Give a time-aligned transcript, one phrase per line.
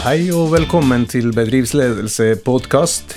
[0.00, 3.10] Hei og velkommen til Bedriftsledelse podkast.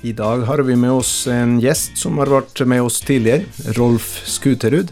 [0.00, 3.44] I dag har vi med oss en gjest som har vært med oss tidligere,
[3.76, 4.88] Rolf Skuterud.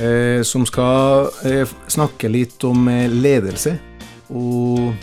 [0.00, 3.74] Eh, som skal eh, snakke litt om eh, ledelse
[4.32, 4.96] og,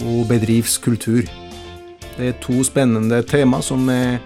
[0.00, 1.28] og bedriftskultur.
[2.16, 4.22] Det er to spennende tema som er,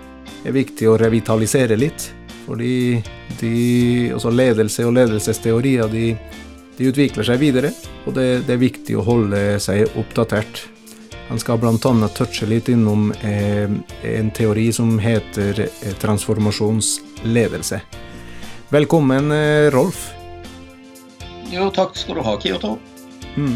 [0.46, 2.12] er viktig å revitalisere litt.
[2.46, 3.00] Fordi
[3.42, 3.56] de,
[4.14, 6.12] altså ledelse og ledelsesteorier de
[6.80, 7.74] de utvikler seg videre,
[8.08, 10.62] og det, det er viktig å holde seg oppdatert.
[11.28, 11.76] Han skal bl.a.
[12.16, 13.68] touche litt innom eh,
[14.08, 17.82] en teori som heter eh, transformasjonsledelse.
[18.72, 20.08] Velkommen, eh, Rolf.
[21.52, 22.72] Jo, takk skal du ha, Kyoto.
[23.36, 23.54] Mm.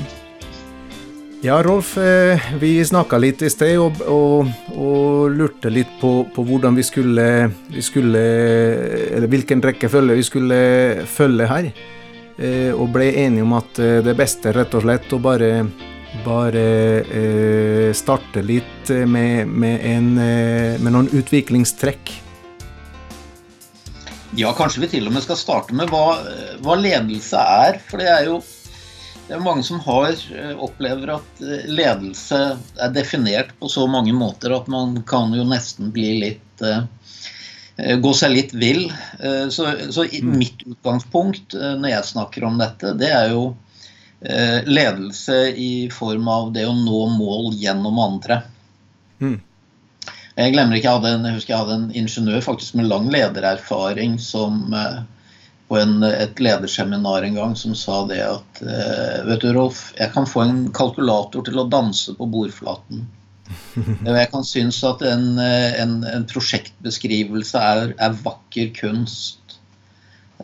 [1.44, 6.44] Ja, Rolf, eh, vi snakka litt i sted og, og, og lurte litt på, på,
[6.44, 7.26] hvordan vi skulle,
[7.72, 8.22] vi skulle
[9.16, 10.64] Eller hvilken rekkefølge vi skulle
[11.08, 11.72] følge her.
[12.36, 15.50] Eh, og ble enige om at eh, det beste rett og slett å bare,
[16.24, 16.64] bare
[17.06, 22.16] eh, starte litt med, med, en, med, noen utviklingstrekk.
[24.34, 26.18] Ja, kanskje vi til og med skal starte med hva,
[26.64, 27.78] hva ledelse er.
[27.86, 28.42] For det er jo
[29.24, 30.18] det er mange som har,
[30.60, 31.38] opplever at
[31.70, 36.64] ledelse er definert på så mange måter at man kan jo nesten bli litt
[37.76, 38.86] gå seg litt vill.
[39.20, 40.34] Eh, så, så mm.
[40.38, 43.52] mitt utgangspunkt eh, når jeg snakker om dette, det er jo
[44.24, 48.38] ledelse i form av det å nå mål gjennom andre.
[49.20, 49.34] Mm.
[50.38, 54.14] Jeg glemmer ikke, jeg, en, jeg husker jeg hadde en ingeniør faktisk med lang ledererfaring
[54.16, 54.62] som
[55.68, 58.62] på en, et lederseminar en gang som sa det at
[59.28, 63.04] Vet du, Rolf, jeg kan få en kalkulator til å danse på bordflaten.
[64.06, 69.58] Jeg kan synes at en, eh, en, en prosjektbeskrivelse er, er, vakker kunst.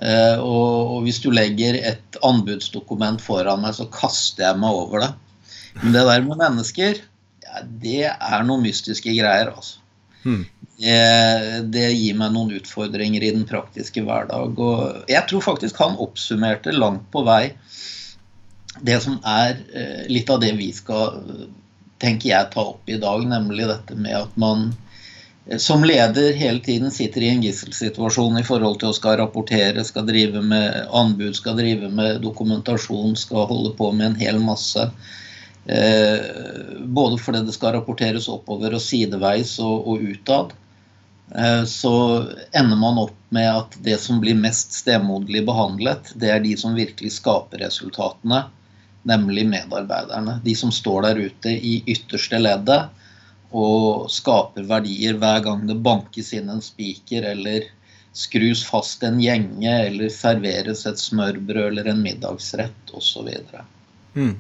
[0.01, 5.07] Eh, og, og, hvis du legger et anbudsdokument foran meg, så kaster jeg meg over
[5.07, 5.11] det.
[5.81, 7.03] Men det der med mennesker,
[7.47, 9.79] ja, det er noen mystiske greier, altså.
[10.21, 10.45] Hmm.
[10.81, 10.97] Det,
[11.73, 14.61] det, gir meg noen utfordringer i den praktiske hverdag.
[14.61, 17.45] Og jeg tror faktisk han oppsummerte langt på vei
[18.87, 21.19] det som er eh, litt av det vi skal
[22.01, 24.71] tenker jeg ta opp i dag, nemlig dette med at man
[25.47, 29.85] eh, som leder hele tiden sitter i en gisselsituasjon i forhold til å skal rapportere,
[29.87, 34.89] skal drive med anbud, skal drive med dokumentasjon, skal holde på med en hel masse.
[35.67, 36.19] Eh,
[36.81, 40.55] både fordi det skal rapporteres oppover og sideveis og, og utad.
[41.37, 41.95] Eh, så
[42.57, 46.75] ender man opp med at det som blir mest stemoderlig behandlet, det er de som
[46.75, 48.47] virkelig skaper resultatene
[49.03, 50.41] nemlig medarbeiderne.
[50.45, 52.91] De som står der ute i ytterste leddet
[53.51, 57.67] og skaper verdier hver gang det bankes inn en spiker eller
[58.13, 63.29] skrus fast en gjenge eller serveres et smørbrød eller en middagsrett osv.
[64.15, 64.37] Mm.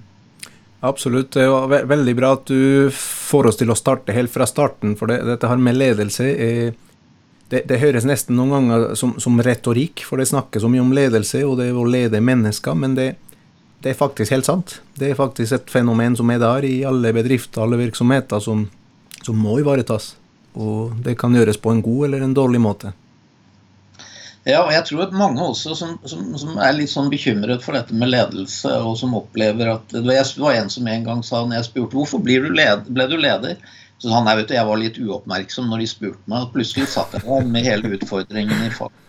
[0.81, 1.33] Absolutt.
[1.33, 4.97] Det var ve veldig bra at du får oss til å starte helt fra starten,
[4.97, 6.79] for det, dette har med ledelse eh,
[7.51, 10.95] det, det, høres nesten noen ganger som, som, retorikk, for det snakkes så mye om
[10.95, 13.09] ledelse og det å lede mennesker, men det,
[13.81, 14.81] det er faktisk helt sant.
[14.95, 18.67] Det er faktisk et fenomen som er der i alle bedrifter, alle virksomheter, som,
[19.25, 20.15] som må ivaretas.
[20.53, 22.93] Og det kan gjøres på en god eller en dårlig måte.
[24.49, 27.77] Ja, og jeg tror at mange også som, som, som, er litt sånn bekymret for
[27.77, 31.59] dette med ledelse, og som opplever at Det var en som en gang sa når
[31.59, 33.61] jeg spurte hvorfor du leder, ble du leder?
[34.01, 36.55] Så sa han nei, vet du, jeg var litt uoppmerksom når de spurte meg, og
[36.57, 39.00] plutselig satt jeg der med hele utfordringen i faget.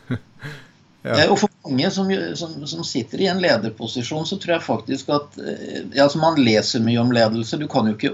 [1.01, 1.15] Ja.
[1.15, 5.09] Eh, og for mange som, som, som, sitter i en lederposisjon, så tror jeg faktisk
[5.13, 7.57] at eh, ja, altså Man leser mye om ledelse.
[7.57, 8.13] Du kan jo ikke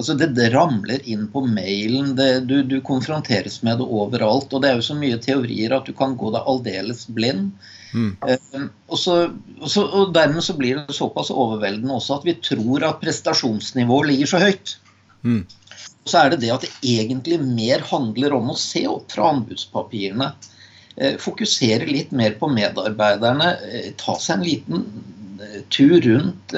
[0.00, 2.14] altså Det, det ramler inn på mailen.
[2.16, 4.52] Det, du, du, konfronteres med det overalt.
[4.52, 7.52] Og det er jo så mye teorier at du kan gå deg aldeles blind.
[7.92, 8.14] Mm.
[8.24, 9.16] Eh, og, så,
[9.60, 14.08] og, så, og, dermed så blir det såpass overveldende også at vi tror at prestasjonsnivået
[14.14, 14.78] ligger så høyt.
[15.22, 15.42] Mm.
[16.08, 20.32] Så er det det at det egentlig mer handler om å se opp fra anbudspapirene.
[20.96, 23.56] Eh, fokusere litt mer på medarbeiderne.
[23.72, 24.84] Eh, ta seg en liten
[25.40, 26.52] eh, tur rundt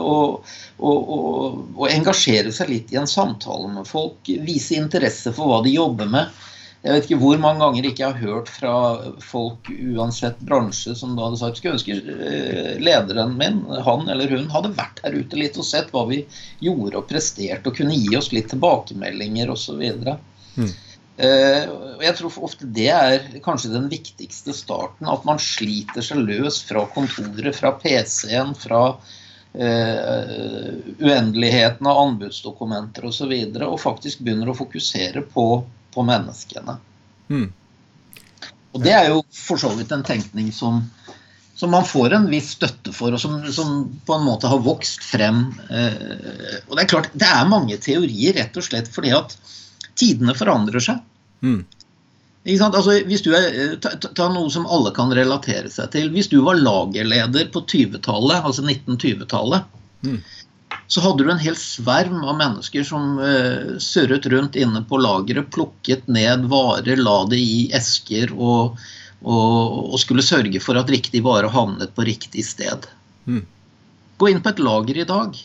[0.00, 0.46] og,
[0.78, 4.16] og, og, og, engasjere seg litt i en samtale med folk.
[4.24, 6.44] Vise interesse for hva de jobber med.
[6.86, 8.74] Jeg vet ikke hvor mange ganger ikke jeg har hørt fra
[9.24, 14.70] folk uansett bransje som da hadde sagt skulle ønske lederen min, han eller hun, hadde
[14.76, 16.20] vært her ute litt og sett hva vi
[16.62, 19.82] gjorde og presterte, og kunne gi oss litt tilbakemeldinger osv.
[20.54, 20.70] Mm.
[21.16, 25.08] Uh, jeg tror ofte det er kanskje den viktigste starten.
[25.08, 33.12] At man sliter seg løs fra kontoret, fra PC-en, fra uh, uendeligheten av anbudsdokumenter osv.
[33.12, 35.46] Og, så videre, og faktisk begynner å fokusere på,
[35.94, 36.76] på menneskene.
[37.32, 37.48] Mm.
[38.76, 40.84] Og det er jo for så vidt en tenkning som
[41.56, 45.04] som man får en viss støtte for, og som, som på en måte har vokst
[45.08, 45.46] frem.
[45.72, 49.32] Eh, og det er klart, det er mange teorier rett og slett fordi at
[49.98, 51.02] tidene forandrer seg.
[51.44, 51.62] Mm.
[52.46, 56.10] Altså, hvis du er, eh, ta, ta, noe som alle kan relatere seg til.
[56.14, 59.66] Hvis du var lagerleder på 20-tallet, altså 1920-tallet,
[60.06, 60.20] mm.
[60.86, 65.50] så hadde du en hel sverm av mennesker som uh, surret rundt inne på lageret,
[65.54, 68.78] plukket ned varer, la det i esker og
[69.26, 72.86] og, og, skulle sørge for at riktig vare havnet på riktig sted.
[73.26, 73.44] Mm.
[74.20, 75.38] Gå inn på et lager i dag.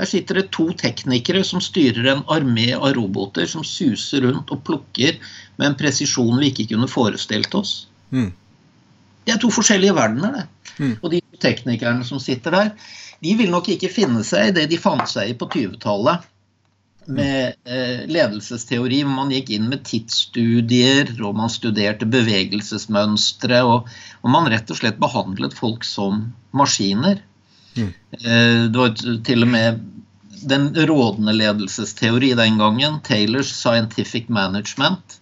[0.00, 4.64] Der sitter det to teknikere som styrer en armé av roboter som suser rundt og
[4.66, 5.20] plukker
[5.56, 7.84] med en presisjon vi ikke kunne forestilt oss.
[8.10, 8.32] Mm.
[9.24, 10.72] Det er to forskjellige verdener, det.
[10.82, 10.94] Mm.
[10.98, 12.70] Og de teknikerne som sitter der,
[13.22, 16.26] de vil nok ikke finne seg i det de fant seg i på 20-tallet
[17.06, 19.02] med eh, ledelsesteori.
[19.04, 23.62] hvor Man gikk inn med tidsstudier, og man studerte bevegelsesmønstre.
[23.64, 23.88] Og,
[24.22, 26.26] og, man rett og slett behandlet folk som
[26.56, 27.22] maskiner.
[27.76, 27.90] Mm.
[28.12, 28.94] Eh, det var
[29.26, 29.82] til og med
[30.44, 35.18] den rådende ledelsesteori den gangen, Taylors Scientific Management,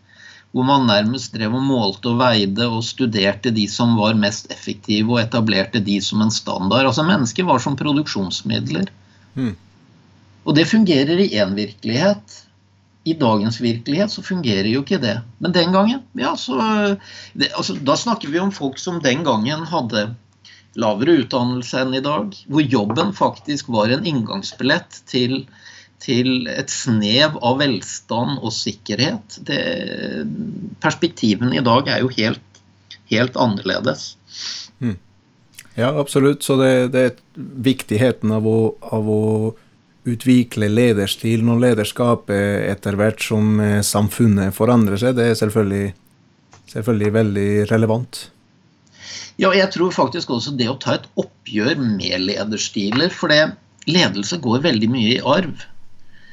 [0.52, 5.14] hvor man nærmest drev og målte og veide og studerte de som var mest effektive,
[5.14, 6.86] og etablerte de som en standard.
[6.86, 8.90] Altså Mennesker var som produksjonsmidler.
[9.34, 9.54] Mm.
[10.44, 12.40] Og det fungerer i én virkelighet.
[13.04, 15.16] I dagens virkelighet så fungerer jo ikke det.
[15.42, 16.58] Men den gangen, ja, så
[17.32, 20.12] det, altså, Da snakker vi om folk som den gangen hadde
[20.80, 22.36] lavere utdannelse enn i dag.
[22.48, 25.42] Hvor jobben faktisk var en inngangsbillett til,
[26.02, 29.40] til et snev av velstand og sikkerhet.
[29.48, 29.60] Det,
[30.84, 32.62] perspektivene i dag er jo helt,
[33.12, 34.12] helt annerledes.
[34.80, 34.96] Mm.
[35.74, 36.44] Ja, absolutt.
[36.44, 38.58] Så det, det er viktigheten av å,
[38.92, 39.22] av å
[40.08, 45.92] utvikle lederstilen og lederskapet etter hvert som eh, samfunnet forandrer seg, det er selvfølgelig,
[46.72, 48.24] selvfølgelig veldig relevant.
[49.42, 53.10] Ja, jeg tror faktisk også det å ta et oppgjør med lederstiler.
[53.10, 53.56] For det,
[53.90, 55.64] ledelse går veldig mye i arv.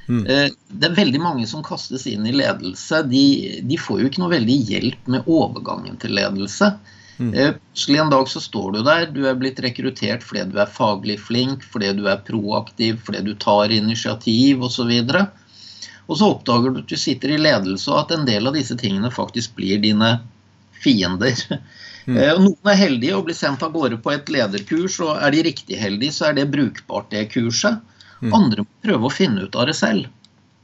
[0.09, 0.23] Mm.
[0.25, 3.03] Eh, det er veldig mange som kastes inn i ledelse.
[3.09, 3.25] De,
[3.65, 6.71] de, får jo ikke noe veldig hjelp med overgangen til ledelse.
[7.19, 7.33] Mm.
[7.33, 10.71] Eh, plutselig en dag så står du der, du er blitt rekruttert fordi du er
[10.71, 14.93] faglig flink, fordi du er proaktiv, fordi du tar initiativ osv.
[16.09, 18.77] Og så oppdager du at du sitter i ledelse, og at en del av disse
[18.79, 20.15] tingene faktisk blir dine
[20.79, 21.37] fiender.
[22.09, 22.17] Mm.
[22.17, 25.45] Eh, noen er heldige og blir sendt av gårde på et lederkurs, og er de
[25.45, 27.83] riktig heldige, så er det brukbart, det kurset.
[28.23, 28.31] Mm.
[28.33, 30.09] Andre må prøve å finne ut av det selv.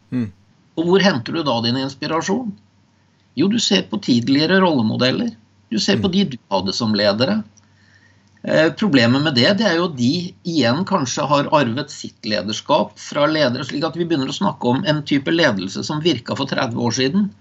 [0.10, 0.32] Mm.
[0.76, 2.50] Og hvor henter du da din inspirasjon?
[3.38, 5.36] Jo, du ser på tidligere rollemodeller.
[5.70, 6.16] Du ser på mm.
[6.16, 7.44] de du hadde som ledere.
[8.42, 10.12] Eh, problemet med det, det er jo at de
[10.48, 14.84] igjen kanskje har arvet sitt lederskap fra ledere, slik at vi begynner å snakke om
[14.86, 17.32] en type ledelse som virka for 30 år siden,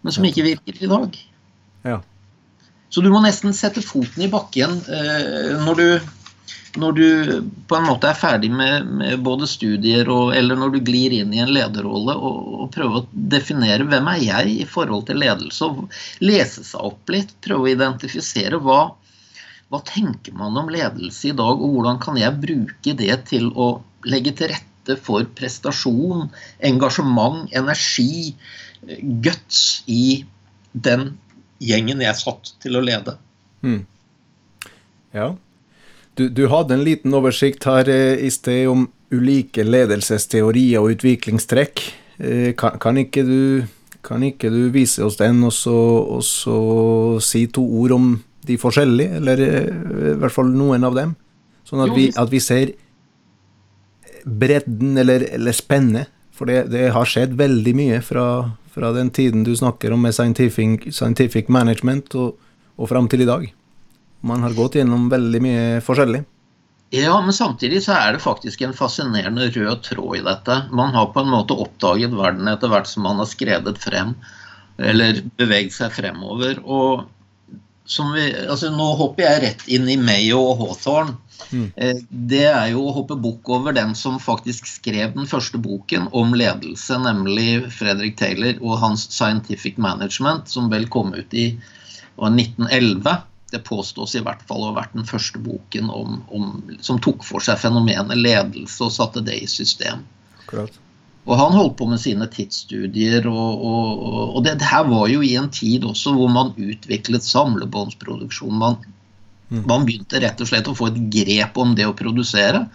[0.00, 1.18] men som ikke virker i dag.
[1.88, 1.98] Ja.
[2.90, 5.86] Så du må nesten sette foten i bakken eh, når du
[6.78, 7.06] når du
[7.66, 11.32] på en måte er ferdig med, med både studier og, eller når du glir inn
[11.34, 15.66] i en lederrolle og, og prøver å definere hvem er jeg i forhold til ledelse,
[15.66, 18.80] og lese seg opp litt, prøve å identifisere hva,
[19.70, 23.72] hva tenker man om ledelse i dag, og hvordan kan jeg bruke det til å
[24.06, 26.28] legge til rette for prestasjon,
[26.70, 28.36] engasjement, energi,
[29.26, 30.22] guts i
[30.72, 31.10] den
[31.60, 33.16] gjengen jeg satt til å lede.
[33.64, 33.84] Mm.
[35.14, 35.34] Ja,
[36.18, 41.84] du, du, hadde en liten oversikt her eh, i sted om ulike ledelsesteorier og utviklingstrekk.
[42.20, 43.40] Eh, kan, kan, ikke du,
[44.06, 45.76] kan, ikke du, vise oss den, og så,
[46.18, 46.58] og så,
[47.24, 48.12] si to ord om
[48.46, 51.16] de forskjellige, eller eh, i hvert fall noen av dem?
[51.68, 52.74] Sånn at vi, at vi ser
[54.24, 56.10] bredden eller, eller spennet.
[56.36, 58.24] For det, det, har skjedd veldig mye fra,
[58.74, 62.36] fra, den tiden du snakker om med scientific, scientific management, og,
[62.76, 63.48] og fram til i dag.
[64.26, 66.24] Man har gått gjennom veldig mye forskjellig.
[66.90, 70.56] Ja, men samtidig så er det faktisk en fascinerende rød tråd i dette.
[70.74, 74.16] Man har på en måte oppdaget verden etter hvert som man har skredet frem,
[74.80, 76.58] eller beveget seg fremover.
[76.66, 77.06] Og
[77.86, 81.14] vi, altså nå hopper jeg rett inn i Mayo og Hawthorne.
[81.50, 81.72] Mm.
[81.76, 86.08] Eh, det er jo å hoppe bukk over den som faktisk skrev den første boken
[86.16, 91.48] om ledelse, nemlig Fredrik Taylor og hans Scientific Management, som vel kom ut i
[92.20, 93.16] 1911.
[93.50, 96.52] Det påstås i hvert fall å ha vært den første boken om, om,
[96.84, 100.04] som tok for seg fenomenet ledelse og satte det i system.
[100.44, 100.78] Akkurat.
[101.28, 104.04] Og han holdt på med sine tidsstudier, og, og,
[104.36, 108.56] og det, det, her var jo i en tid også hvor man utviklet samlebåndsproduksjon.
[108.62, 108.80] Man.
[109.50, 112.66] Man begynte rett og slett å få et grep om det å produsere.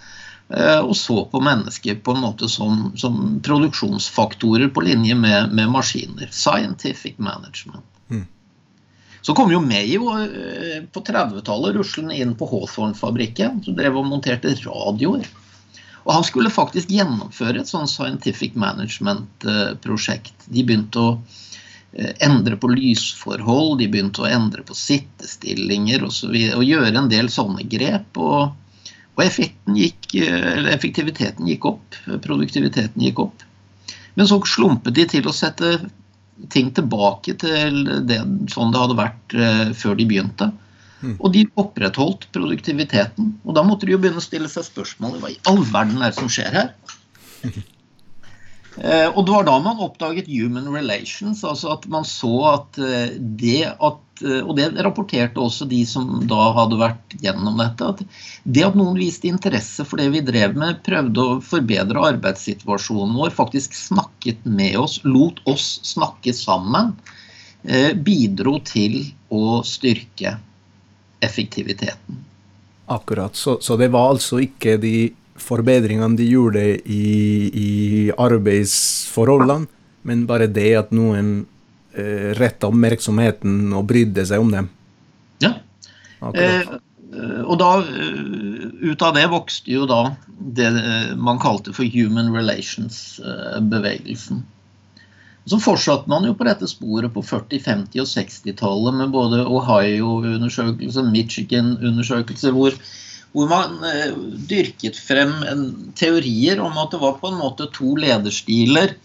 [0.49, 5.71] Eh, og så på mennesker på en måte som, som produksjonsfaktorer på linje med, med
[5.73, 6.29] maskiner.
[6.31, 7.85] Scientific management.
[9.25, 10.11] Så kom jo Mayo
[10.93, 15.25] på 30-tallet ruslende inn på Hawthorne-fabrikken, som drev og monterte radioer.
[16.05, 20.45] Og han skulle faktisk gjennomføre et sånn scientific management-prosjekt.
[20.45, 21.41] De begynte å eh,
[21.95, 26.33] endre på lysforhold, de begynte å endre på sittestillinger osv.
[26.33, 28.19] Og, og gjøre en del sånne grep.
[28.19, 28.55] Og,
[29.15, 29.23] og
[29.79, 30.15] gikk,
[30.73, 33.45] effektiviteten gikk opp, produktiviteten gikk opp.
[34.15, 35.77] Men så slumpet de til å sette
[36.51, 38.19] ting tilbake til det,
[38.51, 40.49] sånn det hadde vært eh, før de begynte.
[41.01, 41.15] Mm.
[41.19, 43.35] Og de opprettholdt produktiviteten.
[43.45, 46.11] Og da måtte de jo begynne å stille seg spørsmålet hva i all verden er
[46.11, 46.73] det som skjer her?
[48.77, 53.15] eh, og det var da man oppdaget human relations, altså at man så at eh,
[53.15, 57.89] det at eh, Og det rapporterte også de som da hadde vært gjennom dette.
[57.91, 58.03] At
[58.43, 63.33] det at noen viste interesse for det vi drev med, prøvde å forbedre arbeidssituasjonen vår,
[63.35, 66.95] faktisk snakket med oss, lot oss snakke sammen,
[68.05, 69.01] bidro til
[69.33, 70.35] å styrke
[71.25, 72.23] effektiviteten.
[72.85, 73.35] Akkurat.
[73.35, 74.95] Så, så, det var altså ikke de
[75.35, 79.67] forbedringene de gjorde i, i arbeidsforholdene,
[80.05, 81.45] men bare det at noen
[81.93, 84.69] eh, retta oppmerksomheten og brydde seg om dem?
[85.43, 85.51] Ja.
[86.31, 86.63] Eh,
[87.45, 90.01] og da, eh, ut av det vokste jo da
[90.35, 94.43] det eh, man kalte for human relations-bevegelsen.
[95.45, 101.05] Så fortsatte man jo på dette sporet på 40-, 50- og 60-tallet med både Ohio-undersøkelser,
[101.13, 102.73] Michigan-undersøkelser, hvor,
[103.35, 104.13] hvor, man eh,
[104.47, 105.65] dyrket frem en,
[105.97, 108.95] teorier om at det var på en måte to lederstiler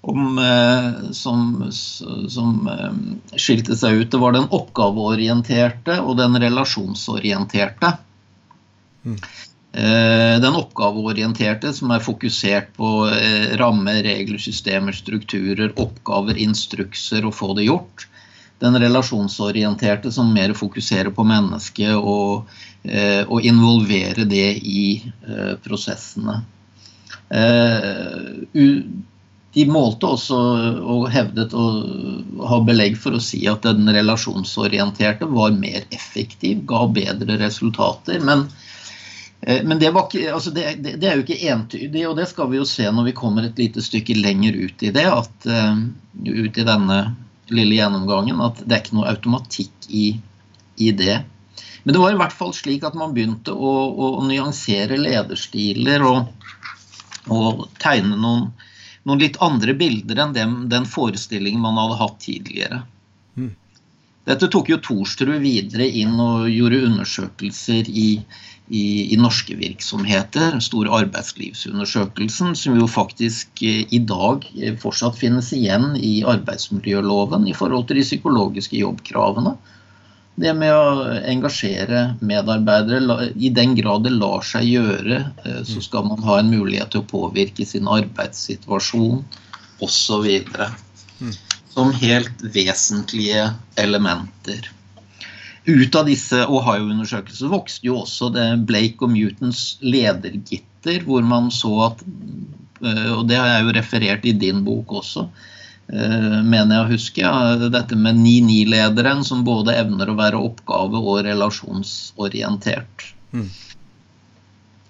[0.00, 4.10] om, eh, som, som eh, skilte seg ut.
[4.10, 7.94] Det var den oppgaveorienterte og den relasjonsorienterte.
[9.06, 9.22] Mm.
[9.70, 12.88] Den oppgaveorienterte, som er fokusert på
[13.60, 18.08] rammer, regler, systemer, strukturer, oppgaver, instrukser og få det gjort.
[18.60, 22.50] Den relasjonsorienterte, som mer fokuserer på mennesket og,
[22.84, 24.82] eh, og involverer det i
[25.64, 26.42] prosessene.
[29.50, 30.38] De målte også
[30.82, 31.66] og hevdet å
[32.50, 38.18] ha belegg for å si at den relasjonsorienterte var mer effektiv, ga bedre resultater.
[38.20, 38.48] men
[39.40, 42.50] Eh, men det, ikke, altså det, det, det, er jo ikke entydig, og det skal
[42.50, 45.06] vi jo se når vi kommer et lite stykke lenger ut i det.
[45.08, 45.80] At, uh,
[46.26, 47.00] ut i denne
[47.54, 50.06] lille gjennomgangen, at det er ikke noe automatikk i,
[50.76, 51.20] i, det.
[51.84, 56.50] Men det var i hvert fall slik at man begynte å, å nyansere lederstiler og,
[57.32, 58.50] og tegne noen,
[59.04, 62.82] noen, litt andre bilder enn dem, den forestillingen man hadde hatt tidligere.
[63.36, 63.54] Mm.
[64.28, 68.10] Dette tok jo Thorstrud videre inn og gjorde undersøkelser i
[68.70, 75.18] i, i, norske virksomheter, den store arbeidslivsundersøkelsen, som jo faktisk eh, i dag eh, fortsatt
[75.18, 79.56] finnes igjen i arbeidsmiljøloven i forhold til de psykologiske jobbkravene.
[80.40, 85.86] Det med å engasjere medarbeidere, i den grad det lar seg gjøre, eh, så mm.
[85.88, 89.24] skal man ha en mulighet til å påvirke sin arbeidssituasjon
[89.82, 90.30] osv.
[91.70, 93.48] Som helt vesentlige
[93.78, 94.70] elementer
[95.70, 101.72] ut av disse Ohio-undersøkelsene vokste jo også det Blake og Mutons ledergitter, hvor man så
[101.90, 105.26] at eh, Og det har jeg jo referert i din bok også,
[105.92, 107.32] eh, mener jeg å huske.
[107.76, 113.10] Dette med 9-9-lederen som både evner å være oppgave- og relasjonsorientert.
[113.36, 113.50] Mm.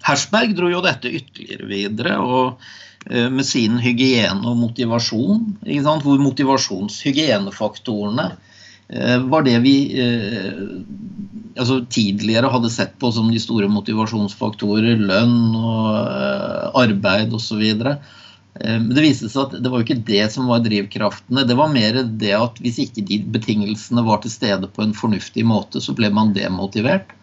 [0.06, 2.20] Hersberg dro jo dette ytterligere videre.
[2.22, 2.62] og
[3.08, 5.56] med sin hygiene og motivasjon,
[6.04, 8.28] hvor motivasjonshygienefaktorene
[8.92, 10.62] Eh, var det vi eh,
[11.60, 17.62] altså tidligere hadde sett på som de store motivasjonsfaktorer, lønn og eh, arbeid osv.
[18.60, 21.46] Men det viste seg at det var jo ikke det som var drivkraftene.
[21.46, 25.46] Det var mer det at hvis ikke de betingelsene var til stede på en fornuftig
[25.46, 27.14] måte, så ble man demotivert.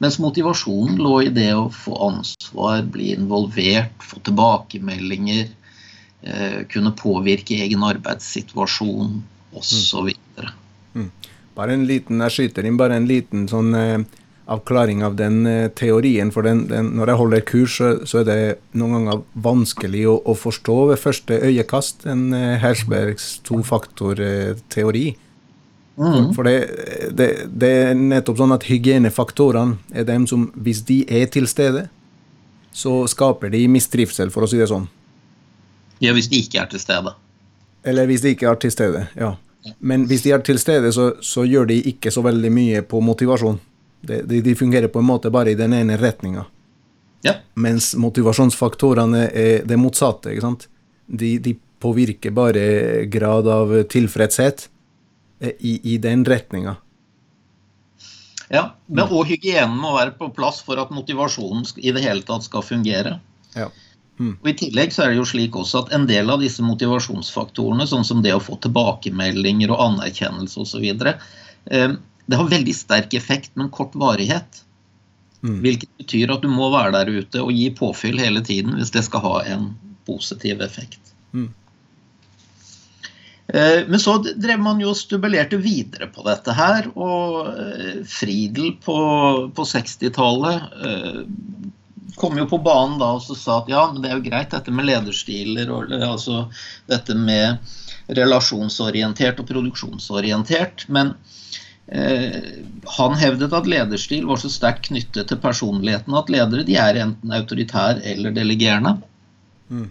[0.00, 5.50] Mens motivasjonen lå i det å få ansvar, bli involvert, få tilbakemeldinger,
[6.72, 9.22] kunne påvirke egen arbeidssituasjon
[9.56, 10.10] osv.
[10.92, 11.10] Mm.
[11.54, 14.02] Bare en liten, Jeg skyter inn bare en liten sånn eh,
[14.50, 16.30] avklaring av den eh, teorien.
[16.34, 18.38] For den, den, når jeg holder kurs, så, så, er det
[18.78, 25.06] noen ganger vanskelig å, å forstå ved første øyekast en eh, Hersbergs tofaktorteori.
[26.00, 26.30] Mm.
[26.32, 27.28] For, det, det,
[27.60, 31.88] det, er nettopp sånn at hygienefaktorene er dem som, hvis de er til stede,
[32.72, 34.86] så skaper de mistrivsel, for å si det sånn.
[36.00, 37.12] Ja, hvis de ikke er til stede.
[37.84, 39.34] Eller hvis de ikke er til stede, ja.
[39.78, 43.02] Men hvis de er til stede, så, så gjør de ikke så veldig mye på
[43.04, 43.60] motivasjon.
[44.00, 46.46] De, de, de fungerer på en måte bare i den ene retninga.
[47.26, 47.34] Ja.
[47.60, 50.32] Mens motivasjonsfaktorene er det motsatte.
[50.32, 50.70] ikke sant?
[51.06, 52.62] De, de, påvirker bare
[53.08, 54.66] grad av tilfredshet.
[55.40, 56.76] I, i den retninga.
[58.50, 62.48] Ja, men, og hygienen må være på plass for at motivasjonen i det hele tatt
[62.48, 63.18] skal fungere.
[63.54, 63.68] Ja.
[64.20, 64.34] Mm.
[64.42, 67.86] Og I tillegg så er det jo slik også at en del av disse motivasjonsfaktorene,
[67.88, 71.94] sånn som det å få tilbakemeldinger og anerkjennelse osv., eh,
[72.30, 74.60] det har veldig sterk effekt, men kort varighet.
[75.40, 75.62] Mm.
[75.64, 79.06] Hvilket betyr at du må være der ute og gi påfyll hele tiden hvis det
[79.06, 79.70] skal ha en
[80.06, 81.14] positiv effekt.
[81.32, 81.48] Mm.
[83.54, 86.90] Eh, men så drev man jo og stubulerte videre på dette her.
[86.94, 88.98] Og Fridel Friedel på,
[89.56, 91.20] på 60-tallet eh,
[92.20, 94.72] kom jo på banen da og sa at ja, men det er jo greit dette
[94.74, 96.44] med lederstiler og altså
[96.90, 97.62] dette med
[98.10, 100.84] relasjonsorientert og produksjonsorientert.
[100.92, 101.14] Men
[101.86, 102.60] eh,
[102.98, 107.38] han hevdet at lederstil var så sterkt knyttet til personligheten at ledere de er enten
[107.40, 108.98] autoritære eller delegerende.
[109.70, 109.88] Mm.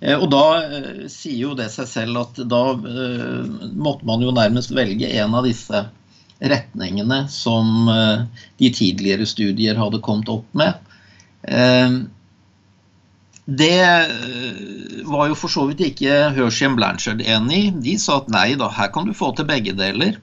[0.00, 4.32] Eh, og da eh, sier jo det seg selv at da eh, måtte man jo
[4.34, 5.84] nærmest velge en av disse
[6.40, 7.84] retningene som
[8.56, 10.78] de tidligere studier hadde kommet opp med.
[13.44, 13.82] Det
[15.04, 17.68] var jo for så vidt ikke Hershey Blanchard enig i.
[17.84, 20.16] De sa at nei da, her kan du få til begge deler.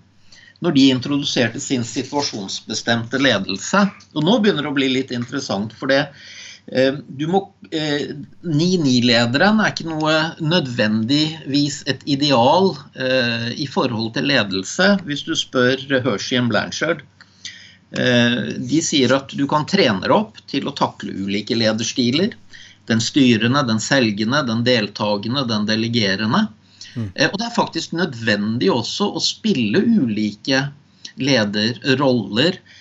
[0.66, 3.84] Når de introduserte sin situasjonsbestemte ledelse.
[4.18, 6.08] Og nå begynner det å bli litt interessant, for det
[7.08, 7.40] du må,
[7.72, 15.32] 9-9-lederen eh, er ikke noe nødvendigvis et ideal eh, i forhold til ledelse, hvis du
[15.38, 17.06] spør Hershey og Blanchard.
[17.88, 22.34] De sier at du kan trene deg opp til å takle ulike lederstiler.
[22.92, 26.50] Den styrende, den selgende, den deltakende, den delegerende.
[26.98, 27.14] Mm.
[27.30, 30.66] Og det er faktisk nødvendig også å spille ulike
[31.16, 32.77] lederroller Eh,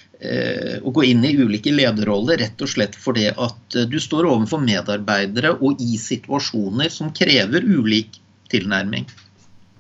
[0.81, 4.63] å gå inn i ulike lederroller rett og slett fordi at eh, du står overfor
[4.65, 8.17] medarbeidere og i situasjoner som krever ulik
[8.53, 9.05] tilnærming.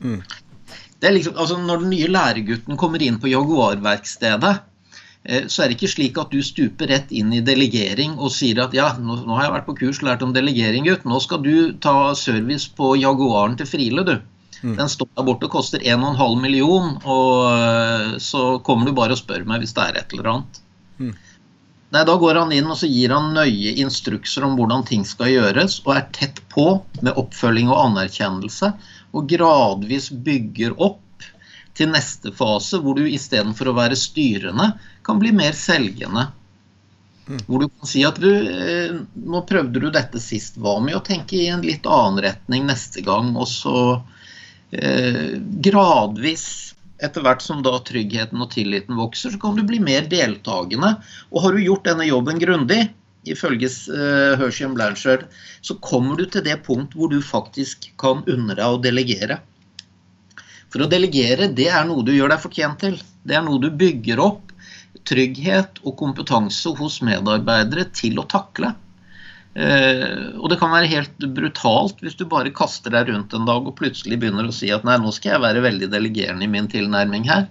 [0.04, 0.20] Mm.
[1.00, 4.54] Liksom, altså når den nye læregutten kommer inn på Jaguar-verkstedet,
[5.24, 8.60] eh, så er det ikke slik at du stuper rett inn i delegering og sier
[8.64, 11.08] at ja, nå, nå har jeg vært på kurs og lært om delegering, gutt.
[11.08, 14.16] Nå skal du ta service på Jaguaren til Friele, du.
[14.62, 14.76] Mm.
[14.78, 19.20] Den står der borte og koster 1,5 million, og eh, så kommer du bare og
[19.20, 20.60] spør meg hvis det er et eller annet.
[20.98, 21.14] Mm.
[21.94, 25.30] Nei, Da går han inn og så gir han nøye instrukser om hvordan ting skal
[25.34, 26.68] gjøres, og er tett på
[27.00, 28.72] med oppfølging og anerkjennelse,
[29.16, 31.02] og gradvis bygger opp
[31.76, 34.72] til neste fase, hvor du istedenfor å være styrende,
[35.06, 36.30] kan bli mer selgende.
[37.26, 37.40] Mm.
[37.46, 41.04] Hvor du kan si at du, eh, nå prøvde du dette sist, hva med å
[41.04, 43.34] tenke i en litt annen retning neste gang?
[43.36, 43.76] Og så
[45.62, 46.46] gradvis,
[47.02, 50.94] etter hvert som da tryggheten og tilliten vokser, så kan du bli mer deltakende.
[51.30, 52.86] Og har du gjort denne jobben grundig,
[53.26, 55.26] ifølge uh, Hershey Blanchard,
[55.60, 59.40] så kommer du til det punkt hvor du faktisk kan unne deg å delegere.
[60.72, 62.98] For å delegere, det er noe du gjør deg fortjent til.
[63.26, 64.52] Det er noe du bygger opp
[65.06, 68.72] trygghet og kompetanse hos medarbeidere til å takle.
[69.56, 73.64] Eh, og det kan være helt brutalt hvis du bare kaster deg rundt en dag
[73.64, 76.68] og plutselig begynner å si at nei, nå skal jeg være veldig delegerende i min
[76.68, 77.46] tilnærming her,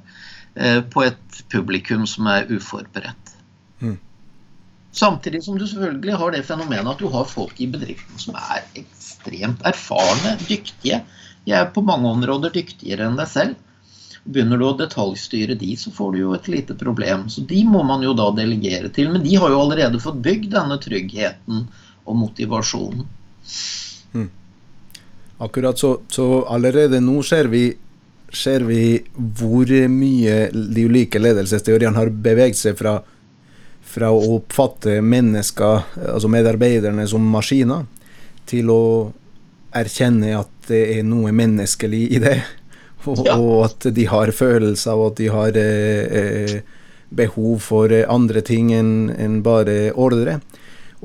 [0.59, 3.31] uh, på et publikum som er uforberedt.
[3.81, 3.95] Mm.
[4.93, 8.61] Samtidig som du selvfølgelig har det fenomenet at du har folk i bedriften som er
[8.77, 11.01] ekstremt erfarne, dyktige.
[11.45, 13.57] De er på mange områder dyktigere enn deg selv.
[14.29, 17.25] Begynner du å detaljstyre de, så får du jo et lite problem.
[17.33, 19.11] Så de må man jo da delegere til.
[19.13, 21.65] Men de har jo allerede fått bygd denne tryggheten
[22.05, 23.07] og motivasjonen.
[24.13, 24.29] Mm.
[25.37, 27.65] Akkurat så, så, allerede nå ser vi,
[28.33, 32.97] ser vi hvor mye de ulike ledelsesteoriene har beveget seg fra,
[33.83, 37.85] fra å oppfatte mennesker, altså medarbeiderne, som maskiner,
[38.47, 38.83] til å
[39.75, 42.37] erkjenne at det er noe menneskelig i det.
[43.05, 43.35] Og, ja.
[43.37, 46.55] og at de har følelser, og at de har eh, eh
[47.15, 50.39] behov for andre ting enn en bare ordre.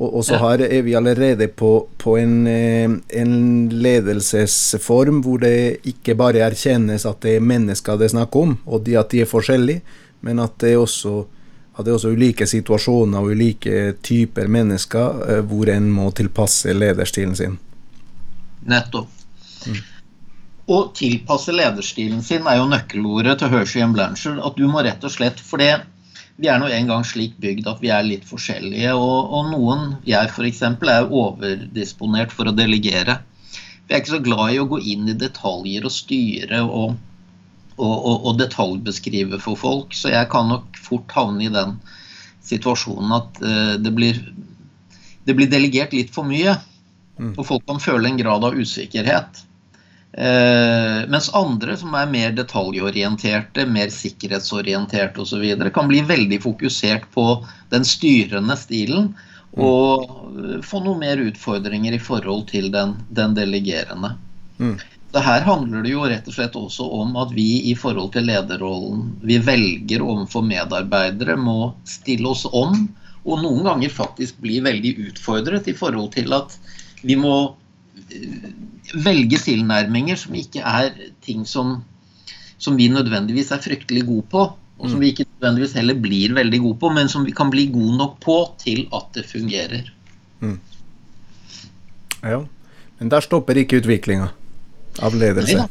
[0.00, 2.88] Og, og så har, er vi allerede på, på en, eh,
[3.20, 3.34] en,
[3.68, 8.86] ledelsesform hvor det ikke bare erkjennes at det er mennesker det er snakk om, og
[8.86, 9.84] de, at de er forskjellige,
[10.24, 11.18] men at det er også
[11.76, 16.72] at det er også ulike situasjoner og ulike typer mennesker eh, hvor en må tilpasse
[16.76, 17.56] lederstilen sin.
[18.68, 19.08] Nettopp.
[19.68, 19.78] Mm.
[20.70, 24.42] Å tilpasse lederstilen sin er jo nøkkelordet til Hershey Blanchard.
[24.44, 25.72] At du må rett og slett For det,
[26.40, 28.94] vi er nå engang slik bygd at vi er litt forskjellige.
[28.96, 33.18] Og, og noen, jeg f.eks., er overdisponert for å delegere.
[33.84, 36.96] Vi er ikke så glad i å gå inn i detaljer og styre og,
[37.76, 39.96] og, og, detaljbeskrive for folk.
[39.96, 41.76] Så jeg kan nok fort havne i den
[42.46, 44.22] situasjonen at uh, det, blir,
[45.26, 46.56] det blir delegert litt for mye.
[47.20, 47.34] Mm.
[47.34, 49.44] Og folk kan føle en grad av usikkerhet.
[50.12, 55.44] Eh, mens andre som er mer detaljorienterte, mer sikkerhetsorienterte osv.,
[55.74, 57.26] kan bli veldig fokusert på
[57.70, 59.12] den styrende stilen
[59.58, 64.16] og få noe mer utfordringer i forhold til den, den delegerende.
[64.58, 64.76] Mm.
[65.10, 68.28] Så her handler det jo rett og slett også om at vi i forhold til
[68.30, 72.76] lederrollen vi velger overfor medarbeidere, må stille oss om,
[73.26, 76.54] og noen ganger faktisk bli veldig utfordret i forhold til at
[77.02, 77.34] vi må
[78.10, 78.50] eh,
[78.94, 81.78] velge tilnærminger som ikke er ting som,
[82.58, 84.46] som vi nødvendigvis er fryktelig gode på,
[84.80, 87.66] og som vi ikke nødvendigvis heller blir veldig gode på, men som vi kan bli
[87.72, 89.90] gode nok på til at det fungerer.
[90.40, 90.56] Mm.
[92.22, 92.40] Ja,
[92.98, 94.30] men der stopper ikke utviklinga
[95.04, 95.66] av ledelse.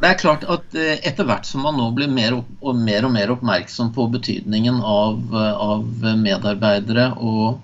[0.00, 3.12] det er klart at eh, etter hvert som man nå blir mer og mer, og
[3.14, 5.84] mer oppmerksom på betydningen av, eh, av
[6.20, 7.60] medarbeidere, og,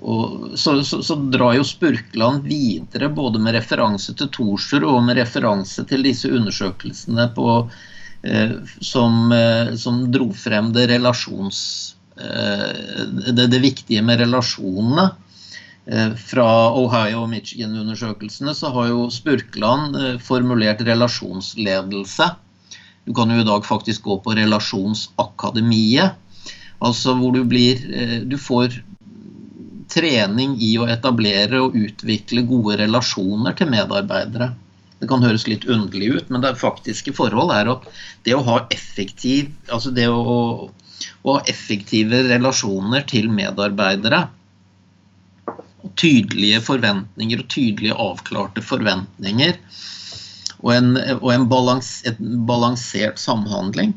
[0.00, 5.20] og så, så, så, drar jo Spurkland videre både med referanse til Thorsrud og med
[5.20, 7.48] referanse til disse undersøkelsene på,
[8.24, 11.60] eh, som, eh, som, dro frem det relasjons...
[12.16, 12.70] Eh,
[13.28, 15.10] det, det viktige med relasjonene.
[15.90, 22.28] Eh, fra Ohio- og Michigan-undersøkelsene så har jo Spurkland eh, formulert relasjonsledelse.
[23.04, 26.16] Du kan jo i dag faktisk gå på Relasjonsakademiet.
[26.80, 28.80] Altså hvor du blir eh, Du får
[29.92, 34.52] trening i å etablere og utvikle gode relasjoner til medarbeidere.
[35.00, 37.86] Det kan høres litt underlig ut, men det faktiske forhold er at
[38.26, 44.26] det å ha effektiv, altså det å, å ha effektive relasjoner til medarbeidere
[46.00, 49.56] tydelige forventninger og tydelige avklarte forventninger
[50.60, 51.88] og en, og en balans,
[52.20, 53.94] balansert samhandling,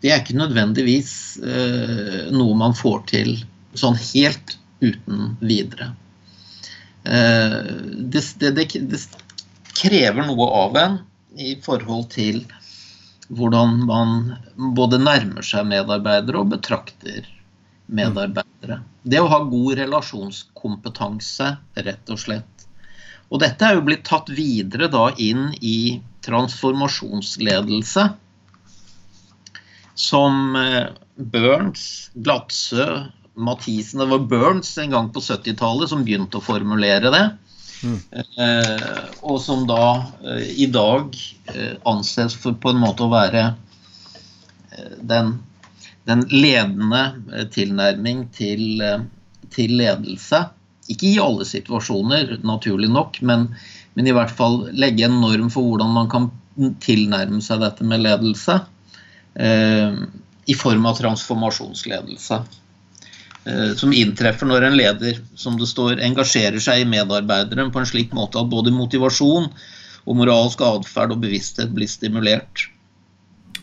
[0.00, 1.10] det er ikke nødvendigvis
[1.44, 3.34] eh, noe man får til
[3.76, 5.92] sånn helt uten videre.
[7.04, 7.62] Eh,
[7.98, 9.00] det, det, det, det,
[9.76, 10.98] krever noe av en
[11.36, 12.40] i forhold til
[13.28, 14.12] hvordan man
[14.78, 17.26] både nærmer seg medarbeidere og betrakter
[17.86, 18.80] medarbeidere.
[19.02, 21.50] Det å ha god relasjonskompetanse,
[21.86, 22.66] rett og slett.
[23.30, 28.06] Og dette er jo blitt tatt videre da inn i transformasjonsledelse.
[29.96, 36.44] Som eh, Burns, Gladsø, Mathisen Det var Burns en gang på 70-tallet som begynte å
[36.44, 37.24] formulere det.
[37.84, 37.98] Mm.
[38.12, 39.82] Eh, og som da
[40.24, 41.16] eh, i dag
[41.52, 43.50] eh, anses for på en måte å være
[45.00, 45.38] den
[46.06, 48.78] den ledende tilnærming til,
[49.50, 50.38] til, ledelse.
[50.92, 53.48] Ikke i alle situasjoner, naturlig nok, men,
[53.98, 56.28] men, i hvert fall legge en norm for hvordan man kan
[56.84, 58.60] tilnærme seg dette med ledelse.
[59.34, 62.38] I form av transformasjonsledelse.
[63.46, 67.86] Eh, som inntreffer når en leder som det står, engasjerer seg i medarbeideren på en
[67.86, 69.46] slik måte at både motivasjon
[70.06, 72.66] og moralsk atferd og bevissthet blir stimulert.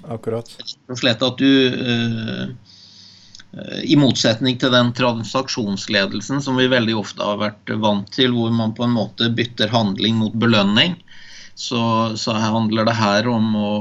[0.07, 0.47] Akkurat.
[0.87, 2.47] Og slett at du uh,
[3.83, 8.75] i motsetning til den transaksjonsledelsen som vi veldig ofte har vært vant til, hvor man
[8.75, 10.95] på en måte bytter handling mot belønning,
[11.55, 13.73] så, så handler det her om å,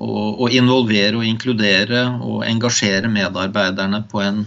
[0.00, 4.42] å, involvere og inkludere og engasjere medarbeiderne på en,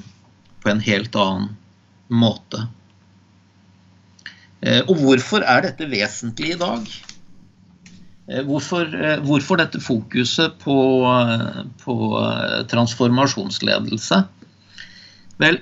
[0.63, 1.52] på en helt annen
[2.13, 2.67] måte.
[4.63, 6.88] Eh, og hvorfor er dette vesentlig i dag?
[8.30, 10.78] Eh, hvorfor, eh, hvorfor, dette fokuset på,
[11.84, 11.97] på,
[12.71, 14.21] transformasjonsledelse?
[15.43, 15.60] Vel,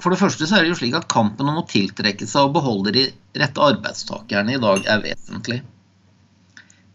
[0.00, 2.56] for det første så er det jo slik at kampen om å tiltrekke seg og
[2.56, 3.04] beholde de
[3.38, 5.60] rette arbeidstakerne i dag er vesentlig.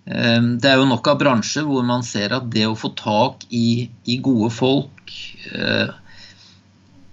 [0.07, 3.89] Det er jo nok av bransjer hvor man ser at det å få tak i,
[4.07, 5.11] i gode folk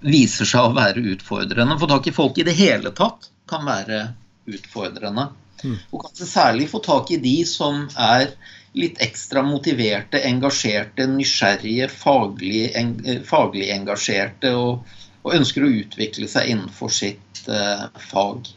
[0.04, 1.78] viser seg å være utfordrende.
[1.80, 4.06] Få tak i folk i det hele tatt kan være
[4.50, 5.30] utfordrende.
[5.64, 5.78] Mm.
[5.92, 8.34] Og kanskje særlig få tak i de som er
[8.74, 16.28] litt ekstra motiverte, engasjerte, nysgjerrige, faglig, en, eh, faglig engasjerte og, og, ønsker å utvikle
[16.28, 18.50] seg innenfor sitt eh, fag.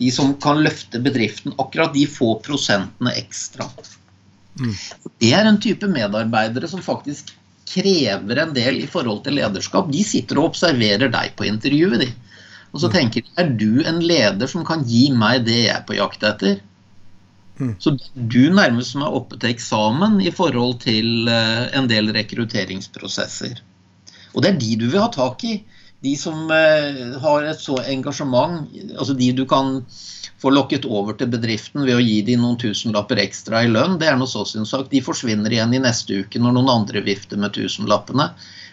[0.00, 3.66] De som kan løfte bedriften akkurat de få prosentene ekstra.
[4.60, 4.76] Mm.
[5.20, 7.32] Det er en type medarbeidere som faktisk
[7.70, 9.90] krever en del i forhold til lederskap.
[9.92, 12.02] De sitter og observerer deg på intervjuet.
[12.02, 12.10] De.
[12.72, 12.94] Og så mm.
[12.96, 16.26] tenker de er du en leder som kan gi meg det jeg er på jakt
[16.26, 16.60] etter?
[17.60, 17.74] Mm.
[17.82, 23.60] Så du nærmest som er oppe til eksamen i forhold til eh, en del rekrutteringsprosesser.
[24.32, 25.58] Og det er de du vil ha tak i.
[26.00, 28.64] De som eh, har et så engasjement,
[28.96, 29.82] altså de du kan
[30.40, 34.08] få lokket over til bedriften ved å gi dem noen tusenlapper ekstra i lønn, det
[34.08, 34.88] er noe så sin sak.
[34.92, 38.30] De forsvinner igjen i neste uke når noen andre vifter med tusenlappene.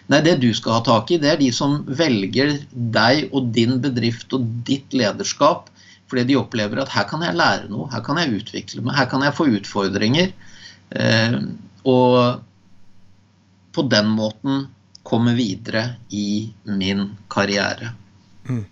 [0.08, 3.76] Nei, det du skal ha tak i, det er de som velger deg og din
[3.84, 5.68] bedrift og ditt lederskap
[6.08, 9.10] Fordi de opplever at her kan jeg lære noe, her kan jeg utvikle meg, her
[9.10, 10.30] kan jeg få utfordringer.
[10.96, 11.34] Eh,
[11.84, 12.40] og
[13.76, 14.62] på den måten
[15.08, 17.94] komme videre i min karriere.
[18.48, 18.64] Mm.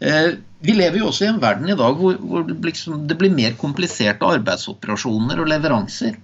[0.00, 0.28] Eh,
[0.60, 3.32] vi lever jo også i en verden i dag hvor, hvor det, liksom, det, blir
[3.32, 6.18] mer kompliserte arbeidsoperasjoner og leveranser.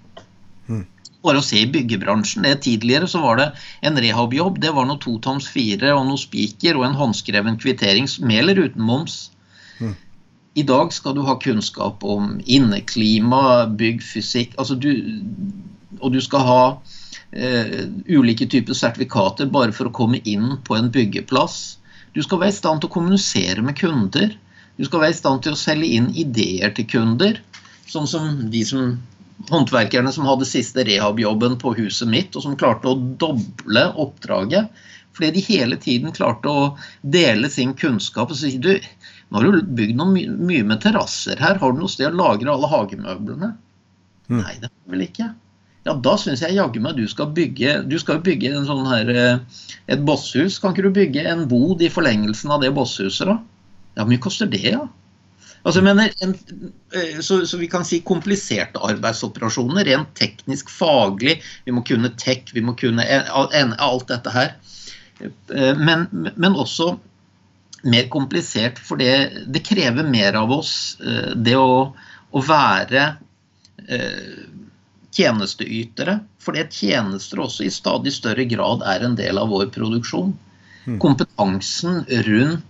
[0.69, 0.85] Mm.
[1.25, 2.45] Bare å se i byggebransjen.
[2.45, 3.49] Det Tidligere så var det
[3.87, 4.61] en rehabjobb.
[4.63, 8.65] Det var noe to toms fire og noe spiker og en håndskreven kvittering med eller
[8.67, 9.21] uten moms.
[9.81, 9.95] Mm.
[10.61, 14.91] I dag skal du ha kunnskap om inneklima, byggfysikk altså du,
[16.01, 16.65] Og du skal ha
[17.33, 21.79] ulike typer sertifikater bare for å komme inn på en byggeplass.
[22.13, 24.35] Du skal være i stand til å kommunisere med kunder.
[24.77, 27.41] Du skal være i stand til å selge inn ideer til kunder.
[27.89, 28.99] Sånn som de som
[29.51, 34.71] håndverkerne som hadde siste rehabjobben på huset mitt, og som klarte å doble oppdraget.
[35.17, 36.69] Fordi de hele tiden klarte å
[37.03, 38.73] dele sin kunnskap og si du,
[39.29, 42.17] nå har du bygd noe my mye med terrasser her, har du noe sted å
[42.17, 43.51] lagre alle hagemøblene?
[44.31, 44.39] Mm.
[44.39, 45.29] Nei, det har vel ikke.
[45.83, 49.09] Ja, da syns jeg jaggu meg du skal bygge Du skal bygge en sånn her,
[49.11, 50.61] eh, et bosshus.
[50.63, 53.41] Kan ikke du bygge en bod i forlengelsen av det bosshuset, da?
[53.97, 54.85] Ja, hvor mye koster det, ja?
[55.63, 56.37] Altså, jeg mener, en,
[56.95, 61.41] eh, så, så, vi kan si kompliserte arbeidsoperasjoner, rent teknisk, faglig.
[61.67, 64.55] Vi må kunne tech, vi må kunne alt dette her.
[65.23, 66.93] Eh, men, men også
[67.83, 70.97] mer komplisert, for det, det, krever mer av oss.
[71.03, 71.91] Det å,
[72.31, 73.07] å være
[75.15, 76.19] tjenesteytere.
[76.43, 80.35] Fordi tjenester også i stadig større grad er en del av vår produksjon.
[80.87, 80.99] Mm.
[81.03, 82.69] Kompetansen rundt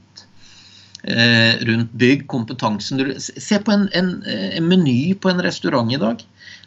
[1.02, 6.20] Eh, rundt bygg, kompetansen Se på en, en, en, meny på en restaurant i dag.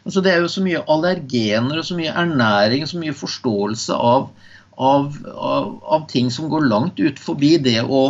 [0.04, 3.96] Altså det er jo så mye allergener og så mye ernæring og så mye forståelse
[3.96, 4.28] av,
[4.76, 8.02] av, av, av ting som går langt ut forbi det å,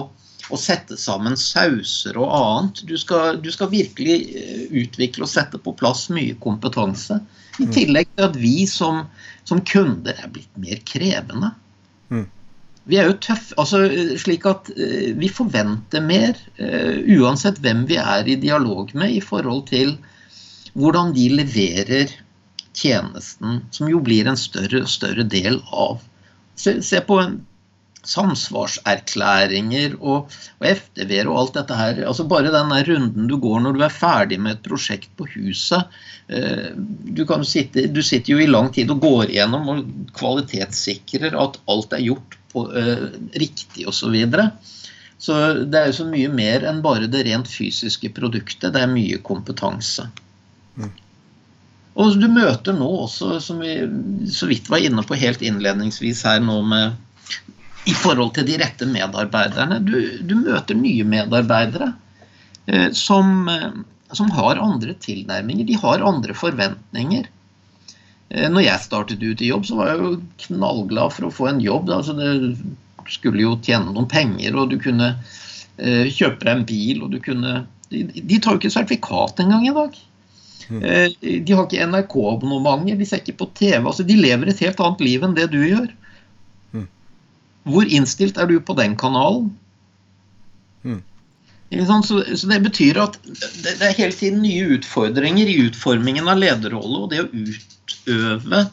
[0.50, 2.82] å, sette sammen sauser og annet.
[2.90, 7.20] Du skal, du skal virkelig eh, utvikle og sette på plass mye kompetanse.
[7.62, 9.04] I tillegg til at vi som,
[9.48, 11.52] som kunder er blitt mer krevende.
[12.12, 12.26] Mm.
[12.86, 13.82] Vi er jo tøffe, altså
[14.20, 19.24] slik at uh, vi forventer mer, uh, uansett hvem vi er i dialog med, i
[19.24, 19.96] forhold til
[20.76, 22.12] hvordan de leverer
[22.76, 26.02] tjenesten, som jo blir en større og større del av.
[26.60, 27.38] Se, se på en
[28.06, 32.02] samsvarserklæringer og, og FDV-er og alt dette her.
[32.06, 35.88] altså Bare den runden du går når du er ferdig med et prosjekt på huset.
[36.26, 39.84] du du, sitte, du sitter jo i lang tid og går igjennom og
[40.18, 44.06] kvalitetssikrer at alt er gjort uh, riktig osv.
[44.06, 44.50] Så, videre.
[45.18, 48.72] så det er jo så mye mer enn bare det rent fysiske produktet.
[48.74, 50.08] Det er mye kompetanse.
[50.76, 50.92] Mm.
[51.96, 53.78] Og du møter nå også, som vi
[54.28, 56.96] så vidt var inne på helt innledningsvis her nå med
[57.86, 59.78] i forhold til de rette medarbeiderne.
[59.86, 59.94] Du,
[60.26, 61.92] du møter nye medarbeidere
[62.66, 63.76] eh, som, eh,
[64.16, 65.68] som, har andre tilnærminger.
[65.68, 67.28] De har andre forventninger.
[68.30, 70.12] Eh, når jeg startet ut i jobb, så var jeg jo
[70.48, 71.92] knallglad for å få en jobb.
[71.94, 72.32] Altså det
[73.12, 77.22] skulle jo tjene noen penger, og du kunne eh, kjøpe deg en bil, og du
[77.22, 79.92] kunne De, de tar jo ikke sertifikat engang i dag.
[80.66, 80.80] Mm.
[81.46, 83.78] De har ikke NRK-abonnementer, de ser ikke på TV.
[83.78, 85.86] altså De lever et helt annet liv enn det du gjør.
[87.66, 89.50] Hvor innstilt er du på den kanalen?
[90.86, 91.02] Mm.
[92.06, 96.38] Så, så, Det betyr at det, det, er hele tiden nye utfordringer i utformingen av
[96.38, 98.68] lederrolle og det å utøve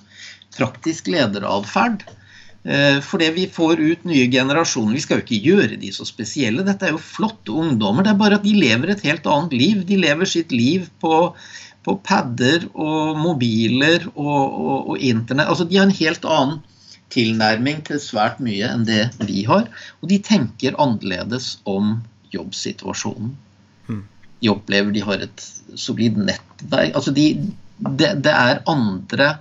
[0.53, 2.05] praktisk lederatferd.
[2.63, 4.93] Eh, fordi vi får ut nye generasjoner.
[4.95, 6.63] Vi skal jo ikke gjøre de så spesielle.
[6.67, 8.05] Dette er jo flotte ungdommer.
[8.05, 9.81] Det er bare at de lever et helt annet liv.
[9.89, 11.17] De lever sitt liv på,
[11.83, 15.49] på padder og mobiler og, og, og internett.
[15.49, 16.61] Altså, de har en helt annen
[17.13, 19.69] tilnærming til svært mye enn det vi har.
[20.01, 21.99] Og de tenker annerledes om
[22.33, 23.33] jobbsituasjonen.
[23.87, 24.03] Mm.
[24.41, 25.45] De opplever de har et
[25.79, 26.93] solid nettverk.
[26.93, 27.27] Altså de,
[27.77, 29.35] det, det, er andre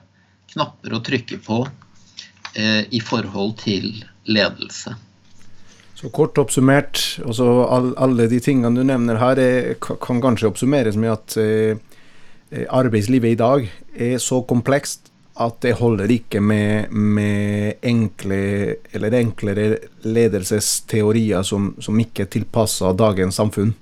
[0.53, 1.63] knapper å trykke på
[2.55, 4.95] eh, i forhold til ledelse.
[5.97, 10.99] Så kort oppsummert, også all, alle de tingene du nevner her, er, kan kanskje oppsummeres
[10.99, 11.79] med at eh,
[12.69, 18.41] arbeidslivet i dag er så komplekst at det holder ikke med, med enkle
[18.93, 23.73] enklere ledelsesteorier som, som ikke er tilpassa dagens samfunn.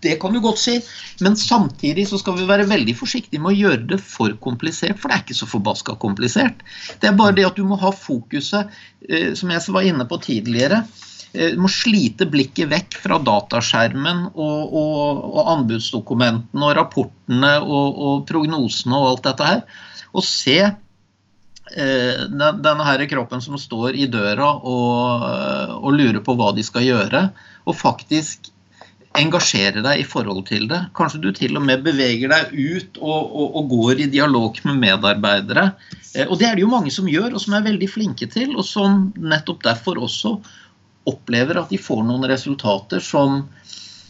[0.00, 0.78] Det kan du godt si,
[1.20, 5.10] men samtidig så skal vi være veldig forsiktige med å gjøre det for komplisert, for
[5.10, 6.62] det er ikke så forbaska komplisert.
[7.00, 8.72] Det er bare det at du må ha fokuset,
[9.08, 10.86] eh, som jeg var inne på tidligere.
[11.36, 18.20] Eh, må slite blikket vekk fra dataskjermen og, og, og anbudsdokumentene og rapportene og, og,
[18.28, 19.64] prognosene og alt dette her,
[20.16, 25.26] og se eh, denne her kroppen som står i døra og,
[25.82, 27.26] og, lurer på hva de skal gjøre,
[27.68, 28.48] og faktisk
[29.18, 30.78] engasjere deg i forhold til det.
[30.96, 34.80] Kanskje du til og med beveger deg ut og, og, og går i dialog med
[34.80, 35.72] medarbeidere.
[36.28, 38.64] Og det er det jo mange som gjør, og som er veldig flinke til, og
[38.68, 40.38] som nettopp derfor også
[41.08, 43.42] opplever at de får noen resultater som,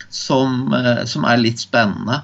[0.08, 0.74] som,
[1.06, 2.22] som er litt spennende.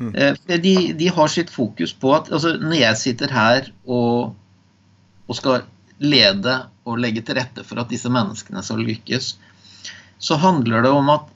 [0.00, 0.14] Mm.
[0.14, 4.32] Eh, de, de, har sitt fokus på at altså, Når jeg sitter her og,
[5.26, 5.66] og, skal
[6.00, 6.54] lede
[6.88, 9.34] og legge til rette for at disse menneskene skal lykkes,
[10.20, 11.28] så handler det om at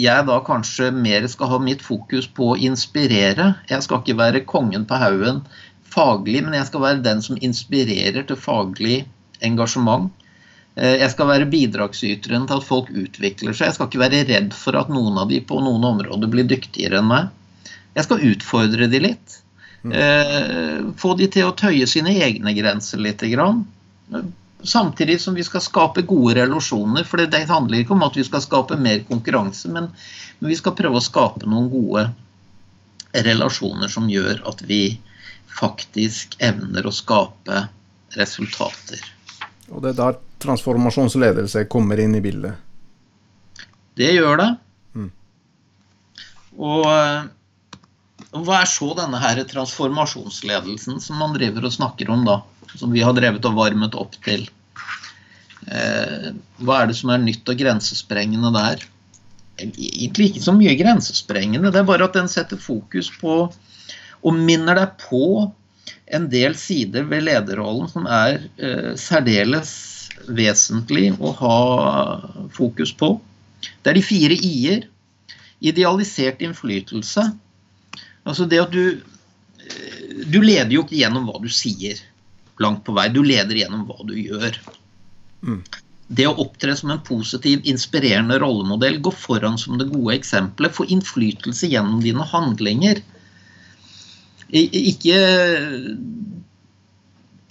[0.00, 3.54] jeg da kanskje mer skal ha mitt fokus på å inspirere.
[3.68, 5.42] Jeg skal ikke være kongen på haugen
[5.92, 9.02] faglig, men jeg skal være den som inspirerer til faglig
[9.44, 10.10] engasjement.
[10.74, 13.68] Eh, jeg skal være bidragsyteren til at folk utvikler seg.
[13.68, 17.02] Jeg skal ikke være redd for at noen av de på noen områder blir dyktigere
[17.02, 17.32] enn meg.
[17.92, 19.38] Jeg skal utfordre de litt.
[19.82, 19.92] Mm.
[19.98, 23.20] Eh, få de til å tøye sine egne grenser litt.
[23.34, 23.66] Grann.
[24.62, 27.04] Samtidig som vi skal skape gode relasjoner.
[27.04, 29.90] For det handler ikke om at vi skal skape mer konkurranse, men,
[30.38, 32.08] men vi skal prøve å skape noen gode
[33.12, 34.96] relasjoner som gjør at vi
[35.52, 37.66] faktisk evner å skape
[38.16, 39.02] resultater.
[39.68, 42.58] Og det er der transformasjonsledelse kommer inn i bildet?
[43.98, 44.48] Det gjør det.
[44.96, 45.10] Mm.
[46.58, 47.30] Og eh,
[48.32, 52.40] hva er så denne her transformasjonsledelsen som man driver og snakker om da?
[52.72, 54.46] Som vi har drevet og varmet opp til.
[55.68, 56.30] Eh,
[56.64, 58.86] hva er det som er nytt og grensesprengende der?
[59.60, 61.70] Egentlig ikke så mye grensesprengende.
[61.70, 63.44] Det er bare at den setter fokus på
[64.22, 65.50] og minner deg på
[66.12, 69.72] en del sider ved lederrollen som er eh, særdeles
[70.28, 71.58] vesentlig å ha
[72.54, 73.14] fokus på.
[73.82, 74.88] Det er de fire i-er.
[75.62, 77.28] Idealisert innflytelse
[78.26, 78.98] Altså det at du
[80.32, 82.00] Du leder jo ikke gjennom hva du sier
[82.62, 83.08] langt på vei.
[83.10, 84.58] Du leder gjennom hva du gjør.
[85.42, 85.62] Mm.
[86.12, 90.84] Det å opptre som en positiv, inspirerende rollemodell, gå foran som det gode eksempelet, få
[90.92, 93.00] innflytelse gjennom dine handlinger.
[94.52, 95.16] Ikke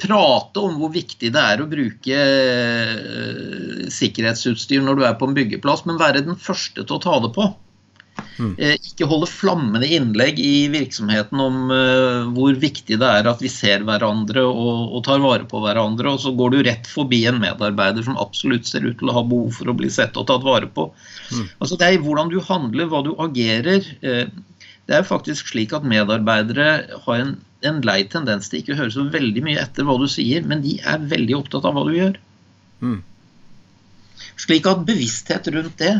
[0.01, 5.35] prate om hvor viktig det er å bruke eh, sikkerhetsutstyr når du er på en
[5.37, 7.51] byggeplass, men være den første til å ta det på.
[8.41, 8.53] Mm.
[8.57, 13.49] Eh, ikke holde flammende innlegg i virksomheten om uh, hvor viktig det er at vi
[13.51, 17.41] ser hverandre og, og, tar vare på hverandre, og så går du rett forbi en
[17.41, 20.45] medarbeider som absolutt ser ut til å ha behov for å bli sett og tatt
[20.47, 20.89] vare på.
[21.31, 21.49] Mm.
[21.59, 23.85] Altså Det er hvordan du handler, hva du agerer.
[24.91, 28.91] Det er faktisk slik at medarbeidere har en, en lei tendens til ikke å høre
[28.91, 31.95] så veldig mye etter hva du sier, men de er veldig opptatt av hva du
[31.95, 32.17] gjør.
[32.84, 32.99] Mm.
[34.41, 35.95] Slik at bevissthet rundt det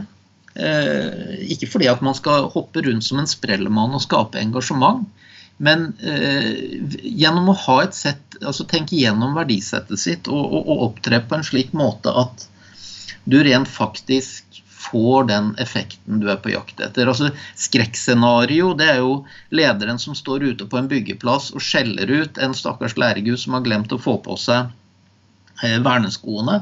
[0.54, 5.06] Eh, ikke fordi at man skal hoppe rundt som en sprellemann og skape engasjement,
[5.64, 10.84] men eh, gjennom å ha et sett, altså tenke gjennom verdisettet sitt og, og, og,
[10.90, 12.48] opptre på en slik måte at
[13.24, 14.51] du rent faktisk
[14.82, 17.10] får den effekten du er på jakt etter.
[17.12, 19.22] Altså Skrekkscenario det er jo
[19.54, 23.66] lederen som står ute på en byggeplass og skjeller ut en stakkars læregutt som har
[23.66, 24.72] glemt å få på seg
[25.64, 26.62] eh, verneskoene.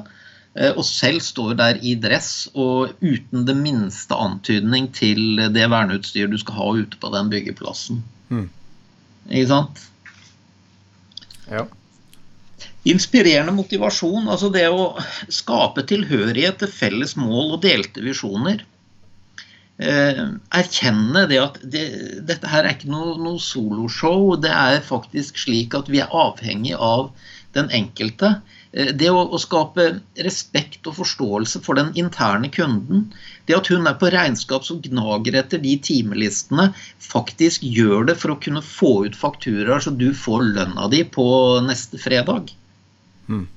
[0.60, 6.34] Eh, og selv står der i dress og uten det minste antydning til det verneutstyret
[6.34, 8.04] du skal ha ute på den byggeplassen.
[8.30, 8.48] Mm.
[9.30, 9.86] Ikke sant?
[11.50, 11.66] Ja.
[12.88, 14.94] Inspirerende motivasjon, altså det å
[15.28, 18.62] skape tilhørighet til felles mål og delte visjoner.
[19.80, 20.22] Eh,
[20.60, 21.84] erkjenne det at det,
[22.28, 24.34] dette her er ikke noe, noe soloshow.
[24.40, 27.12] Det er faktisk slik at vi er avhengig av
[27.56, 28.38] den enkelte.
[28.72, 29.90] Eh, det å, å, skape
[30.28, 33.10] respekt og forståelse for den interne kunden.
[33.48, 36.70] Det at hun er på regnskap som gnager etter de timelistene,
[37.04, 41.28] faktisk gjør det for å kunne få ut fakturaer så du får lønna di på
[41.68, 42.52] neste fredag.
[43.30, 43.48] Mm.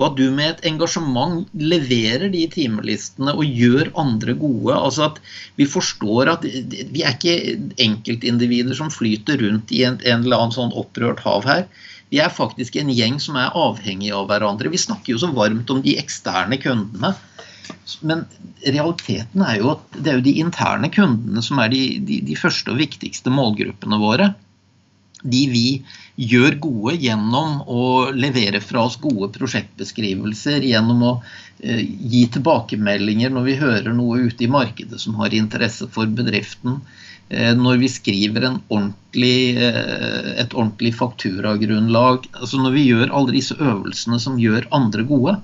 [0.00, 4.72] Og at du med et engasjement leverer de timelistene og gjør andre gode.
[4.72, 5.20] altså at
[5.60, 10.56] Vi forstår at vi er ikke enkeltindivider som flyter rundt i en, en eller annen
[10.56, 11.66] sånn opprørt hav her.
[12.10, 14.72] Vi er faktisk en gjeng som er avhengig av hverandre.
[14.72, 17.12] Vi snakker jo så varmt om de eksterne kundene.
[18.00, 18.24] Men
[18.64, 22.38] realiteten er jo at det er jo de interne kundene som er de, de, de
[22.40, 24.32] første og viktigste målgruppene våre.
[25.20, 25.66] De vi
[26.20, 31.12] gjør gode gjennom å levere fra oss gode prosjektbeskrivelser, gjennom å
[31.64, 36.80] eh, gi tilbakemeldinger når vi hører noe ute i markedet som har interesse for bedriften.
[37.30, 43.56] Eh, når vi skriver ordentlig, eh, et ordentlig fakturagrunnlag, altså når vi gjør alle disse
[43.56, 45.36] øvelsene som gjør andre gode,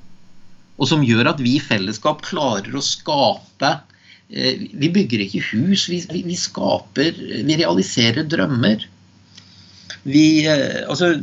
[0.77, 3.71] og som gjør at vi i fellesskap klarer å skape
[4.29, 8.85] eh, Vi bygger ikke hus, vi, vi skaper Vi realiserer drømmer.
[10.07, 10.27] Vi,
[10.87, 11.17] altså,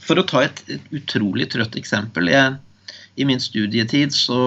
[0.00, 2.30] for å ta et, et utrolig trøtt eksempel.
[2.32, 2.54] Jeg,
[3.20, 4.38] I min studietid så,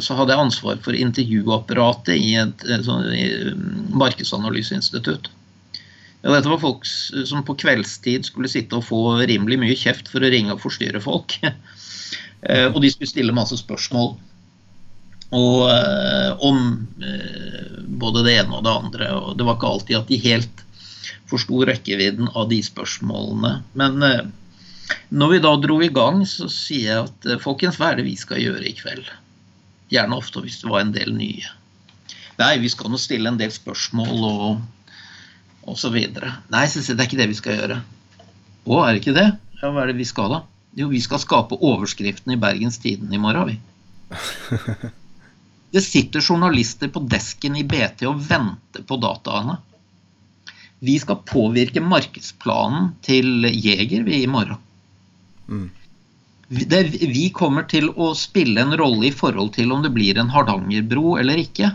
[0.00, 3.10] så, hadde jeg ansvar for intervjuapparatet i et, et sånn,
[4.00, 5.28] markedsanalyseinstitutt.
[6.22, 10.24] Ja, dette var folk som på kveldstid skulle sitte og få rimelig mye kjeft for
[10.24, 11.36] å ringe og forstyrre folk.
[12.72, 14.16] og de skulle stille masse spørsmål
[15.36, 15.68] og,
[16.48, 16.64] om
[18.00, 19.10] både det ene og det andre.
[19.20, 20.64] Og det var ikke alltid at de helt
[21.28, 23.52] forsto rekkevidden av de spørsmålene.
[23.78, 24.26] Men eh,
[25.08, 28.08] når vi da dro i gang, så sier jeg at eh, folkens, hva er det
[28.08, 29.08] vi skal gjøre i kveld?
[29.92, 31.54] Gjerne ofte hvis det var en del nye.
[32.38, 34.92] Nei, vi skal nå stille en del spørsmål og,
[35.66, 36.36] og så videre.
[36.54, 37.80] Nei, så det er ikke det vi skal gjøre.
[38.68, 39.28] Å, er det ikke det?
[39.58, 40.44] Ja, hva er det vi skal da?
[40.78, 43.58] Jo, vi skal skape overskriften i Bergens Tidende i morgen, vi.
[45.68, 49.58] Det sitter journalister på desken i BT og venter på dataene.
[50.84, 54.60] Vi skal påvirke markedsplanen til Jeger vi i morgen.
[55.48, 55.68] Mm.
[56.48, 56.80] Det,
[57.12, 61.18] vi kommer til å spille en rolle i forhold til om det blir en Hardangerbro
[61.20, 61.74] eller ikke.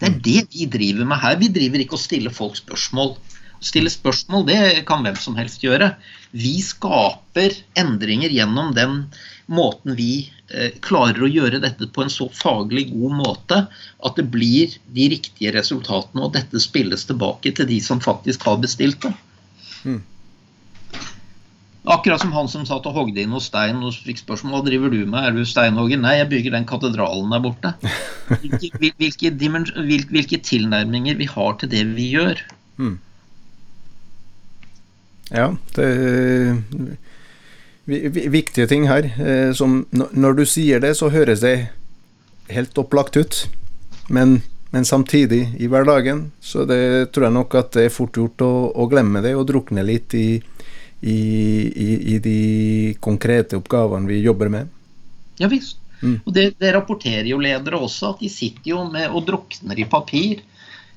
[0.00, 0.20] Det er mm.
[0.26, 1.38] det vi driver med her.
[1.40, 3.14] Vi driver ikke og stiller folk spørsmål.
[3.60, 5.94] Å stille spørsmål det kan hvem som helst gjøre.
[6.34, 9.04] Vi skaper endringer gjennom den
[9.46, 14.24] måten vi eh, klarer å gjøre dette på en så faglig god måte at det
[14.32, 19.14] blir de riktige resultatene, og dette spilles tilbake til de som faktisk har bestilt det.
[19.84, 20.02] Mm.
[21.94, 24.90] Akkurat som han som satt og hogde inn hos stein og fikk spørsmål hva driver
[24.90, 26.00] du med, er du steinhogger?
[26.00, 27.74] Nei, jeg bygger den katedralen der borte.
[28.40, 29.32] Hvilke, hvilke,
[30.08, 32.40] hvilke tilnærminger vi har til det vi gjør.
[32.80, 32.94] Mm.
[35.32, 36.56] Ja, det er
[38.32, 39.08] viktige ting her.
[39.20, 41.56] Eh, som når du sier det, så høres det
[42.52, 43.48] helt opplagt ut.
[44.08, 48.44] Men, men, samtidig, i hverdagen, så det tror jeg nok at det er fort gjort
[48.44, 50.42] å, å glemme det og drukne litt i,
[51.00, 51.18] i,
[51.68, 54.68] i, i, de konkrete oppgavene vi jobber med.
[55.40, 55.80] Ja visst.
[56.04, 56.18] Mm.
[56.20, 59.88] Og det, det, rapporterer jo ledere også, at de sitter jo med og drukner i
[59.88, 60.42] papir.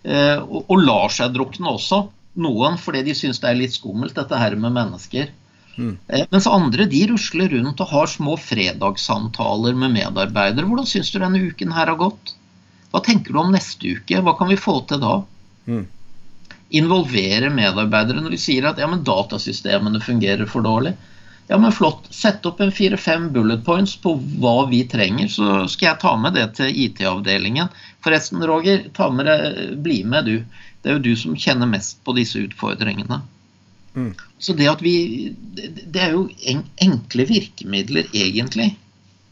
[0.03, 2.03] Eh, og, og lar seg drukne også.
[2.37, 5.31] Noen fordi de syns det er litt skummelt, dette her med mennesker.
[5.77, 5.97] Mm.
[6.33, 10.65] Mens andre de rusler rundt og har små fredagssamtaler med medarbeidere.
[10.69, 12.33] Hvordan syns du denne uken her har gått?
[12.93, 14.21] Hva tenker du om neste uke?
[14.23, 15.19] Hva kan vi få til da?
[15.67, 15.85] Mm.
[16.77, 20.95] Involvere medarbeidere når de sier at ja, men datasystemene fungerer for dårlig.
[21.47, 22.09] Ja, men flott.
[22.11, 26.35] Sett opp en fire-fem bullet points på hva vi trenger, så skal jeg ta med
[26.35, 27.69] det til IT-avdelingen.
[28.03, 29.37] Forresten, Roger, ta med det,
[29.83, 30.35] bli med du.
[30.81, 33.21] Det er jo du som kjenner mest på disse utfordringene.
[33.97, 34.11] Mm.
[34.37, 36.27] Så det at vi Det er jo
[36.83, 38.75] enkle virkemidler, egentlig.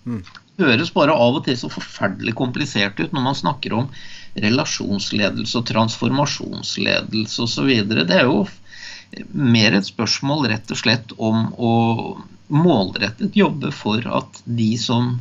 [0.05, 0.23] Mm.
[0.57, 3.89] Høres bare av og til så forferdelig komplisert ut når man snakker om
[4.39, 7.71] relasjonsledelse og transformasjonsledelse osv.
[7.91, 8.45] Det er jo
[9.31, 11.73] mer et spørsmål rett og slett om å
[12.51, 15.15] målrettet jobbe for at de som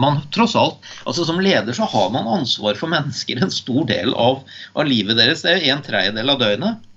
[0.00, 4.14] man tross alt, altså Som leder så har man ansvar for mennesker en stor del
[4.14, 4.42] av,
[4.74, 5.44] av livet deres.
[5.44, 6.88] Det er jo en tredjedel av døgnet.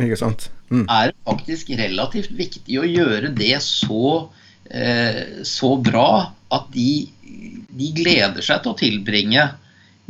[0.00, 0.48] Ikke sant?
[0.72, 0.86] Mm.
[0.88, 4.30] Er faktisk relativt viktig å gjøre det så,
[4.70, 7.10] eh, så bra at de,
[7.68, 9.50] de, gleder seg til å tilbringe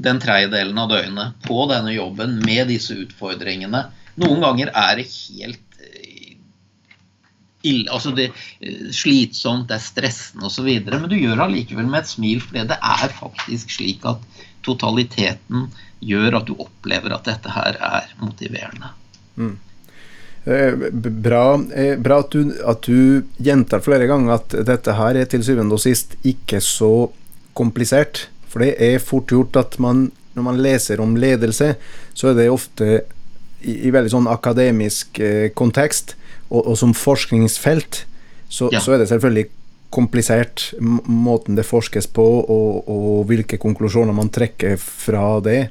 [0.03, 3.89] den tredjedelen av døgnet på denne jobben med disse utfordringene.
[4.23, 5.61] Noen ganger er det helt
[7.63, 10.69] ille, altså det er slitsomt, det er stressende osv.
[10.89, 14.23] Men du gjør det allikevel med et smil, for det er faktisk slik at
[14.67, 15.69] totaliteten
[16.03, 18.93] gjør at du opplever at dette her er motiverende.
[19.37, 19.57] Mm.
[20.45, 21.45] Eh, bra,
[21.75, 22.51] eh, bra at, du,
[22.83, 27.11] du, gjentar flere ganger at dette her er til syvende og sist ikke så
[27.59, 28.27] komplisert.
[28.51, 31.77] For det er fort gjort at man, når man leser om ledelse,
[32.15, 32.89] så er det ofte
[33.63, 36.17] i, i veldig sånn akademisk eh, kontekst,
[36.53, 38.05] og, og, som forskningsfelt,
[38.53, 38.81] så, ja.
[38.85, 39.49] så, er det selvfølgelig
[39.93, 45.67] komplisert måten det forskes på, og, og hvilke konklusjoner man trekker fra det.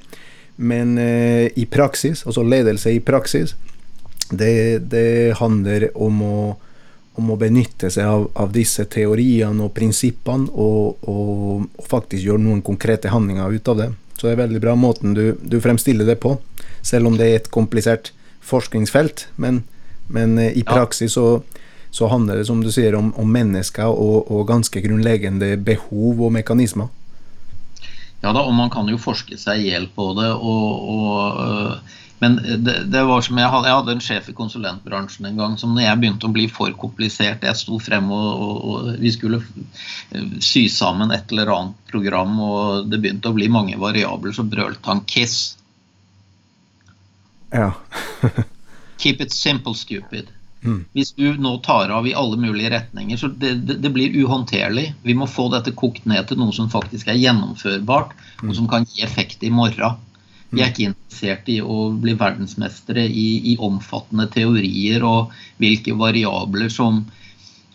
[0.61, 3.55] Men eh, i praksis, altså ledelse i praksis,
[4.31, 6.35] det, det handler om å,
[7.19, 12.45] om å, benytte seg av, av disse teoriene og prinsippene og, og, og, faktisk gjøre
[12.45, 13.89] noen konkrete handlinger ut av det.
[14.15, 16.35] Så det er veldig bra måten du, du fremstiller det på,
[16.85, 18.13] selv om det er et komplisert
[18.45, 19.27] forskningsfelt.
[19.41, 19.63] Men,
[20.13, 21.41] men eh, i praksis så,
[21.89, 26.35] så, handler det som du sier om, om mennesker og, og ganske grunnleggende behov og
[26.37, 26.91] mekanismer.
[28.21, 30.29] Ja da, og man kan jo forske seg i hjel på det.
[30.29, 34.35] og, og øh, men det, det, var som jeg hadde, jeg hadde en sjef i
[34.37, 38.27] konsulentbransjen en gang som når jeg begynte å bli for komplisert Jeg sto frem og,
[38.45, 39.39] og, og, vi skulle
[40.45, 44.85] sy sammen et eller annet program, og det begynte å bli mange variabler, så brølte
[44.85, 45.55] han 'Kiss'.
[47.49, 47.71] Ja.
[49.01, 50.29] Keep it simple, stupid.
[50.61, 50.83] Mm.
[50.93, 54.91] Hvis du nå tar av i alle mulige retninger, så det, det, det, blir uhåndterlig.
[55.01, 58.49] Vi må få dette kokt ned til noe som faktisk er gjennomførbart, mm.
[58.49, 59.97] og som kan gi effekt i morgen.
[60.51, 60.73] Vi er mm.
[60.73, 67.05] ikke interessert i å bli verdensmestere i, i omfattende teorier og hvilke variabler som,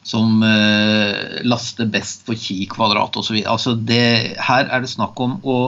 [0.07, 3.41] som uh, laster best for ki kvadrat osv.
[3.49, 5.59] Altså her er det snakk om å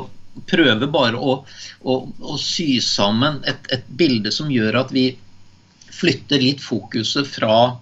[0.46, 1.40] prøve bare å,
[1.82, 5.10] å, å sy sammen et, et bilde som gjør at vi
[5.98, 7.76] flytter litt fokuset fra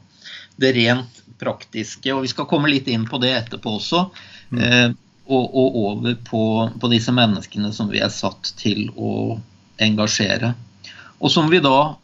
[0.57, 4.07] det rent praktiske, og vi skal komme litt inn på det etterpå også,
[4.51, 4.63] mm.
[4.63, 4.89] eh,
[5.27, 6.43] og, og, over på,
[6.81, 9.37] på, disse menneskene som vi er satt til å
[9.83, 10.55] engasjere.
[11.19, 11.97] Og som vi da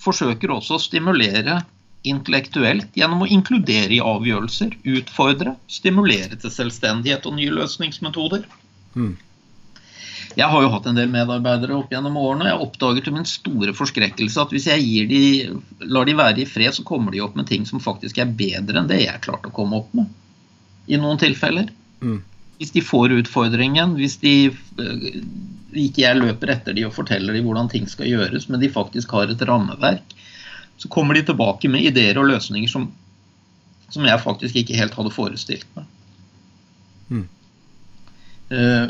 [0.00, 1.60] forsøker også å stimulere
[2.04, 8.44] intellektuelt gjennom å inkludere i avgjørelser, utfordre, stimulere til selvstendighet og nye løsningsmetoder.
[8.96, 9.14] Mm.
[10.34, 12.46] Jeg har jo hatt en del medarbeidere opp gjennom årene.
[12.46, 15.22] og Jeg oppdager til min store forskrekkelse at hvis jeg de,
[15.86, 18.80] lar de være i fred, så kommer de opp med ting som faktisk er bedre
[18.80, 20.10] enn det jeg klarte å komme opp med.
[20.90, 21.70] I noen tilfeller.
[22.02, 22.20] Mm.
[22.58, 25.06] Hvis de får utfordringen, hvis de eh,
[25.84, 29.14] ikke jeg løper etter de og forteller de hvordan ting skal gjøres, men de faktisk
[29.16, 30.14] har et rammeverk,
[30.78, 32.88] så kommer de tilbake med ideer og løsninger som,
[33.88, 35.90] som jeg faktisk ikke helt hadde forestilt meg.
[37.10, 37.24] Mm.
[38.50, 38.88] Uh,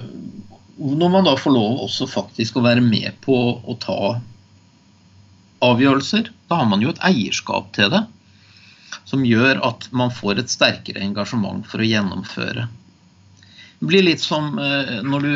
[0.76, 3.98] når man da får lov også faktisk å være med på å ta
[5.64, 8.02] avgjørelser, da har man jo et eierskap til det
[9.08, 12.66] som gjør at man får et sterkere engasjement for å gjennomføre.
[13.78, 15.34] Det blir litt som eh, når du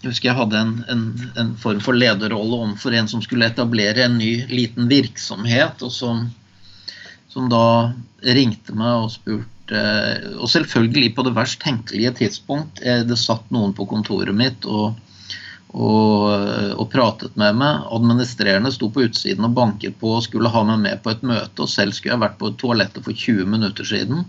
[0.00, 1.00] Jeg husker jeg hadde en, en,
[1.36, 6.22] en form for lederrolle overfor en som skulle etablere en ny liten virksomhet, og som,
[7.30, 12.82] som da ringte meg og spurte Eh, og selvfølgelig på det verst tenkelige tidspunkt.
[12.82, 14.98] Det satt noen på kontoret mitt og,
[15.70, 16.26] og,
[16.74, 17.86] og, pratet med meg.
[17.94, 21.62] Administrerende sto på utsiden og banket på og skulle ha meg med på et møte.
[21.62, 24.26] Og selv skulle jeg vært på toalettet for 20 minutter siden.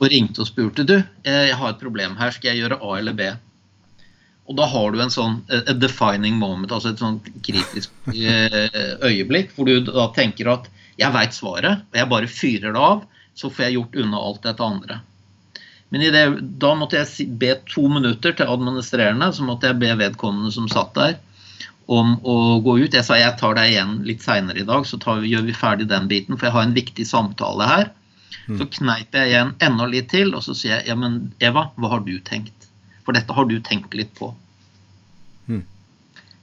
[0.00, 3.16] Og ringte og spurte du, jeg har et problem her, skal jeg gjøre A eller
[3.16, 3.30] B?
[4.50, 8.56] Og da har du en sånn a defining moment, altså et sånn kritisk eh,
[9.06, 10.66] øyeblikk, hvor du da tenker at
[11.00, 13.06] jeg veit svaret, og jeg bare fyrer det av
[13.40, 15.00] så får jeg gjort unna alt dette andre.
[15.90, 16.24] Men det,
[16.62, 20.92] da måtte jeg be to minutter til administrerende, så måtte jeg be vedkommende som satt
[20.98, 21.16] der,
[21.90, 22.94] om å gå ut.
[22.94, 25.88] Jeg sa jeg tar deg igjen litt seinere i dag, så tar, gjør vi ferdig
[25.90, 27.90] den biten, for jeg har en viktig samtale her.
[28.46, 28.60] Mm.
[28.60, 31.94] Så kneip jeg igjen enda litt til, og så sier jeg ja, men Eva, hva
[31.96, 32.68] har du tenkt?
[33.02, 34.30] For dette har du tenkt litt på.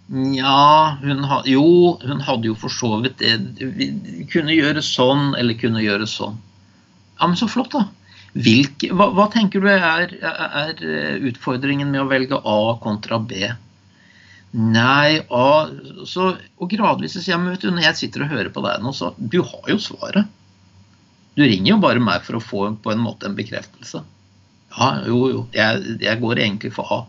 [0.09, 0.33] Mm.
[0.37, 3.35] Ja, hun ha, jo, hun hadde jo for så vidt det.
[3.59, 3.89] Vi
[4.31, 6.37] kunne gjøre sånn, eller kunne gjøre sånn.
[7.17, 7.87] Ja, men så flott, da.
[8.37, 10.83] Hvilke, hva, hva, tenker du er, er,
[11.27, 13.47] utfordringen med å velge A kontra B?
[14.57, 15.47] Nei, A
[16.07, 18.83] så, Og gradvis sier jeg men vet du, når jeg sitter og hører på deg
[18.83, 20.29] nå, så Du har jo svaret.
[21.35, 24.03] Du ringer jo bare meg for å få på en måte en bekreftelse.
[24.77, 25.41] Ja, jo, jo.
[25.53, 27.01] Jeg, jeg går egentlig for A.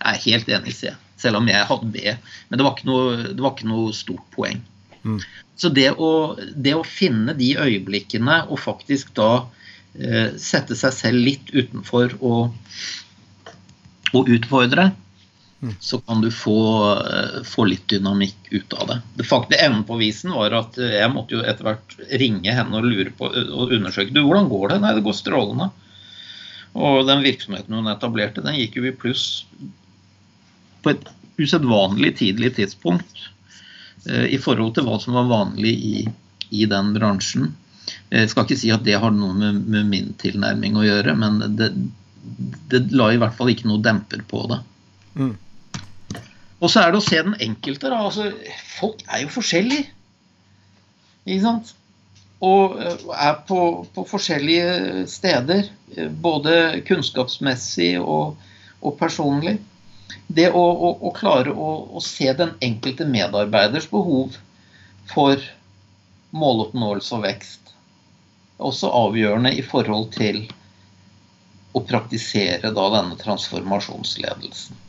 [0.00, 1.05] Jeg er helt enig, sier jeg.
[1.16, 2.16] Selv om jeg hadde B.
[2.48, 4.60] Men det var ikke noe, var ikke noe stort poeng.
[5.06, 5.20] Mm.
[5.56, 9.46] Så det å, det å, finne de øyeblikkene og faktisk da
[9.94, 12.58] eh, sette seg selv litt utenfor og,
[14.12, 14.90] og utfordre,
[15.62, 15.76] mm.
[15.80, 16.58] så kan du få,
[17.06, 18.98] eh, få, litt dynamikk ut av det.
[19.22, 22.90] Det faktiske enden på visen var at jeg måtte jo etter hvert ringe henne og
[22.90, 24.82] lure på og undersøke du, hvordan går det.
[24.84, 25.70] Nei, det går strålende.
[26.76, 29.46] Og den virksomheten hun etablerte, den gikk jo i pluss
[30.86, 31.08] på et
[31.42, 33.26] usedvanlig tidlig tidspunkt.
[34.06, 35.94] Eh, i forhold til hva som var vanlig i,
[36.54, 37.54] i den bransjen.
[38.10, 41.40] Jeg skal ikke si at det har noe med, med min tilnærming å gjøre, men
[41.58, 41.72] det,
[42.70, 44.60] det, la i hvert fall ikke noe demper på det.
[45.18, 45.34] Mm.
[46.56, 47.90] Og så er det å se den enkelte.
[47.90, 47.98] Da.
[48.06, 48.30] Altså,
[48.78, 49.90] folk er jo forskjellige.
[51.26, 51.74] Ikke sant?
[52.46, 53.60] Og eh, er på,
[53.94, 55.70] på forskjellige steder.
[55.96, 58.38] Eh, både kunnskapsmessig og,
[58.82, 59.58] og personlig
[60.26, 64.36] det å, å, å klare å, å, se den enkelte medarbeiders behov
[65.10, 65.42] for
[66.36, 67.74] måloppnåelse og vekst,
[68.56, 70.44] er også avgjørende i forhold til
[71.76, 74.82] å praktisere da denne transformasjonsledelsen.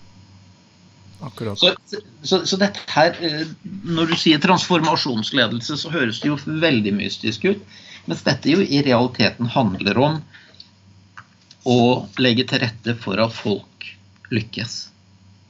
[1.20, 1.58] Akkurat.
[1.60, 1.74] Så,
[2.22, 3.48] så, så, dette her, eh,
[3.84, 7.64] Når du sier transformasjonsledelse, så høres det jo veldig mystisk ut.
[8.08, 10.20] Mens dette jo i realiteten handler om
[11.68, 11.80] å
[12.22, 13.90] legge til rette for at folk
[14.32, 14.78] lykkes.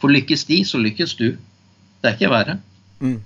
[0.01, 1.31] For lykkes de, så lykkes du.
[2.01, 2.59] Det er ikke verre.
[3.01, 3.19] Mm.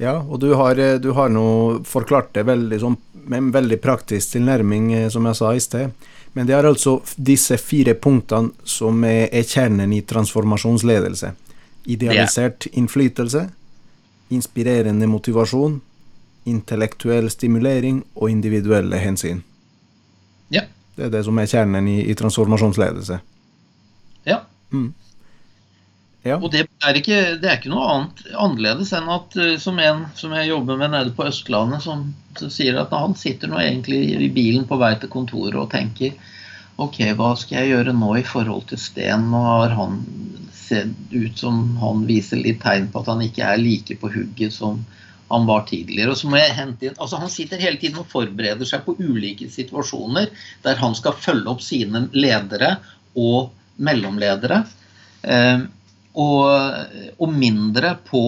[0.00, 3.80] Ja, og du har, eh, du har nå forklart det veldig, sånn, med en veldig
[3.80, 5.92] praktisk tilnærming, eh, som jeg sa i sted.
[6.32, 11.34] Men det er altså disse fire punktene som er, er kjernen i transformasjonsledelse.
[11.86, 13.50] Idealisert innflytelse,
[14.30, 15.80] inspirerende motivasjon,
[16.46, 19.42] intellektuell stimulering og individuelle hensyn.
[20.48, 20.62] Ja.
[20.96, 23.20] Det er det som er kjernen i, i transformasjonsledelse.
[24.24, 24.42] Ja.
[24.72, 24.92] Mm.
[26.22, 26.36] Ja.
[26.36, 30.02] Og det er, ikke, det er ikke noe annet annerledes enn at uh, som en
[30.18, 34.02] som jeg jobber med nede på Østlandet, som, som sier at han sitter nå egentlig
[34.18, 36.18] i bilen på vei til kontoret og tenker
[36.80, 39.26] Ok, hva skal jeg gjøre nå i forhold til Sten?
[39.32, 39.98] Nå har han
[40.56, 44.54] sett ut som han viser litt tegn på at han ikke er like på hugget
[44.54, 44.78] som
[45.30, 46.14] han var tidligere.
[46.14, 48.96] Og så må jeg hente inn, altså Han sitter hele tiden og forbereder seg på
[48.98, 50.30] ulike situasjoner
[50.64, 52.78] der han skal følge opp sine ledere
[53.12, 54.62] og mellomledere.
[55.22, 55.66] Eh,
[56.18, 56.46] og,
[57.18, 58.22] og, mindre på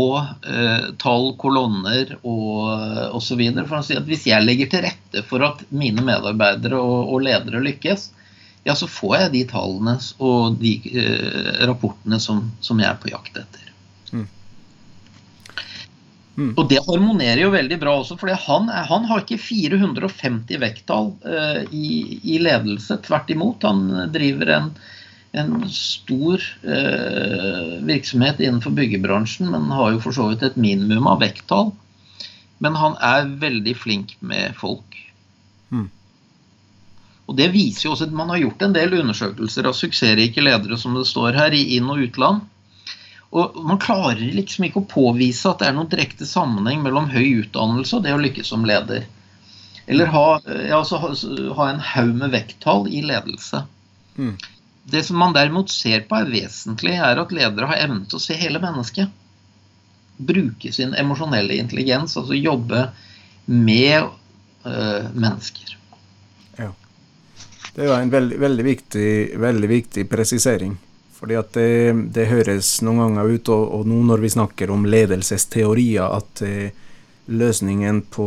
[0.47, 3.41] eh, tall, kolonner og osv.
[3.67, 7.25] For å si at hvis jeg legger til rette for at mine medarbeidere og, og
[7.27, 8.11] ledere lykkes,
[8.63, 13.11] ja, så får jeg de tallene og de eh, rapportene som, som, jeg er på
[13.11, 13.73] jakt etter.
[14.13, 14.29] Mm.
[16.37, 16.53] Mm.
[16.55, 21.63] Og det harmonerer jo veldig bra også, for han, han, har ikke 450 vekttall eh,
[21.75, 21.89] i,
[22.23, 23.01] i, ledelse.
[23.03, 23.67] Tvert imot.
[23.67, 24.71] Han driver en,
[25.33, 31.23] en stor eh, virksomhet innenfor byggebransjen, men har jo for så vidt et minimum av
[31.25, 31.73] vekttall.
[32.63, 34.99] Men han er veldig flink med folk.
[35.73, 35.89] Mm.
[37.27, 40.79] Og Det viser jo også at man har gjort en del undersøkelser av suksessrike ledere
[40.79, 42.45] som det står her, i inn- og utland.
[43.33, 47.47] Og Man klarer liksom ikke å påvise at det er noen direkte sammenheng mellom høy
[47.47, 49.09] utdannelse og det å lykkes som leder.
[49.89, 50.27] Eller ha,
[50.69, 51.15] ja, ha,
[51.57, 53.65] ha en haug med vekttall i ledelse.
[54.21, 54.37] Mm.
[54.85, 58.23] Det som man derimot ser på er vesentlig, er at ledere har evnen til å
[58.23, 59.13] se hele mennesket.
[60.19, 62.89] Bruke sin emosjonelle intelligens, altså jobbe
[63.47, 65.79] med øh, mennesker.
[67.75, 70.77] Det var en veldig, veldig, viktig, veldig viktig, presisering.
[71.17, 74.85] Fordi at det, det, høres noen ganger ut, og, og, nå når vi snakker om
[74.85, 76.75] ledelsesteorier, at eh,
[77.33, 78.27] løsningen på,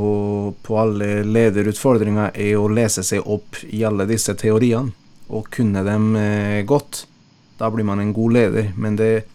[0.66, 4.96] på, alle lederutfordringer er å lese seg opp i alle disse teoriene
[5.30, 7.06] og kunne dem eh, godt.
[7.60, 8.74] Da blir man en god leder.
[8.78, 9.26] Men det,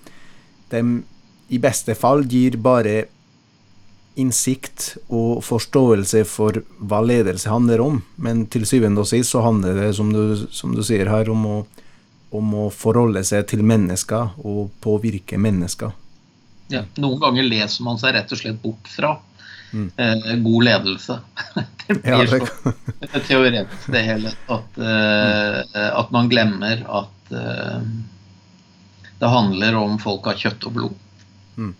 [0.70, 0.82] de
[1.50, 3.04] i beste fall gir bare
[4.20, 8.00] innsikt og forståelse for hva ledelse handler om.
[8.20, 11.46] Men til syvende og sist så handler det, som du, som du sier her, om
[11.46, 11.56] å,
[12.36, 15.94] om å, forholde seg til mennesker og påvirke mennesker.
[16.70, 19.16] Ja, noen ganger leser man seg rett og slett bort fra
[19.72, 19.90] mm.
[19.96, 21.18] eh, god ledelse.
[21.86, 24.32] det blir ja, det så teoretisk, det hele.
[24.46, 27.90] At, eh, at man glemmer at eh,
[29.20, 30.98] det handler om folk av kjøtt og blod.
[31.58, 31.74] Mm.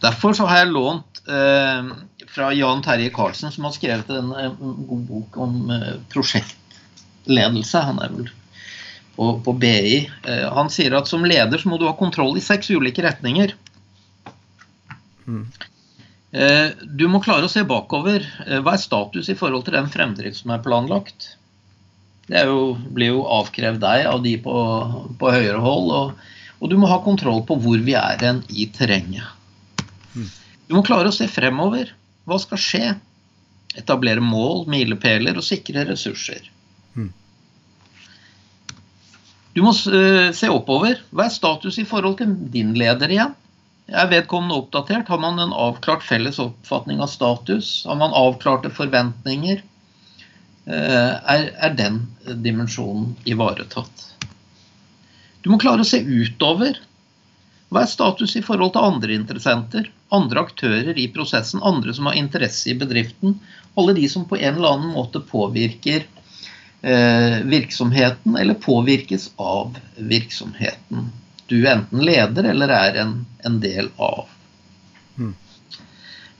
[0.00, 1.90] Derfor så har jeg lånt eh,
[2.32, 4.56] fra Jan Terje Karlsen, som har skrevet en, en
[4.88, 7.84] god bok om eh, prosjektledelse.
[7.90, 8.28] Han er vel
[9.16, 9.98] på, på BI.
[10.28, 13.54] Eh, han sier at som leder så må du ha kontroll i seks ulike retninger.
[15.26, 15.46] Mm.
[16.36, 18.24] Du må klare å se bakover.
[18.46, 21.32] Eh, hva er status i forhold til den fremdrift som er planlagt?
[22.26, 24.56] Det er jo, blir jo avkrevd deg av de på,
[25.20, 25.92] på høyere hold.
[26.00, 29.36] Og, og du må ha kontroll på hvor vi er hen i terrenget.
[30.66, 31.92] Du må klare å se fremover.
[32.26, 32.86] Hva skal skje?
[33.78, 36.48] Etablere mål, milepæler og sikre ressurser.
[36.96, 37.12] Mm.
[39.54, 41.02] Du må uh, se oppover.
[41.14, 43.36] Hva er status i forhold til din leder igjen?
[43.86, 45.08] Er vedkommende oppdatert?
[45.08, 47.84] Har man en avklart felles oppfatning av status?
[47.86, 49.62] Har man avklarte forventninger?
[50.66, 52.00] Uh, er, er den
[52.42, 54.08] dimensjonen ivaretatt?
[55.44, 56.80] Du må klare å se utover.
[57.70, 59.92] Hva er status i forhold til andre interessenter?
[60.14, 63.38] andre aktører i prosessen, andre som har interesse i bedriften.
[63.74, 66.06] Alle de som på en eller annen måte påvirker
[66.82, 71.10] eh, virksomheten, eller påvirkes av virksomheten.
[71.46, 74.26] Du enten leder eller er en, en del av.
[75.18, 75.34] Mm.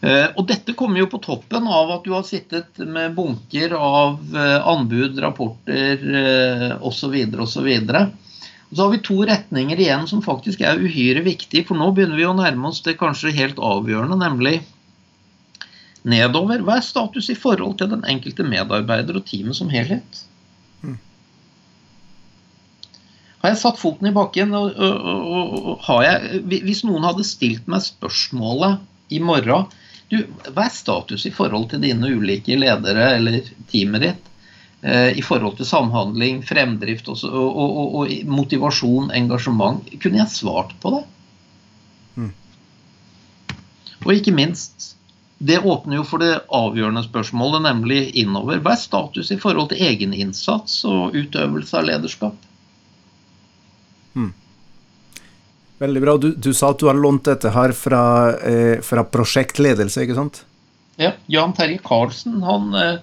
[0.01, 4.19] Eh, og dette kommer jo på toppen av at du har sittet med bunker av
[4.37, 7.17] eh, anbud, rapporter eh, osv.
[7.47, 7.71] osv.
[8.71, 12.27] Så har vi to retninger igjen som faktisk er uhyre viktige, for nå begynner vi
[12.29, 14.59] å nærme oss det kanskje helt avgjørende, nemlig
[16.07, 16.63] nedover.
[16.67, 20.23] Hva er status i forhold til den enkelte medarbeider og teamet som helhet?
[20.83, 20.99] Mm.
[23.43, 24.55] Har jeg satt foten i bakken?
[24.57, 28.81] Og, og, og, jeg, hvis noen hadde stilt meg spørsmålet
[29.15, 29.69] i morgen
[30.11, 30.21] du,
[30.55, 34.33] Hva er status i forhold til dine ulike ledere eller teamet ditt?
[34.87, 39.89] Eh, i forhold til samhandling, fremdrift også, og, og, og, motivasjon, engasjement.
[40.03, 41.01] Kunne jeg svart på det?
[42.21, 42.35] Mm.
[44.05, 44.93] Og ikke minst,
[45.39, 48.61] det åpner jo for det avgjørende spørsmålet, nemlig innover.
[48.63, 52.47] Hva er status i forhold til egeninnsats og utøvelse av lederskap?
[54.17, 54.33] Mm.
[55.79, 56.17] Veldig bra.
[56.17, 58.03] Du, du, sa at du har lånt dette her fra,
[58.41, 60.43] eh, fra prosjektledelse, ikke sant?
[60.97, 62.97] Ja, Jan Terje Karlsen, han eh,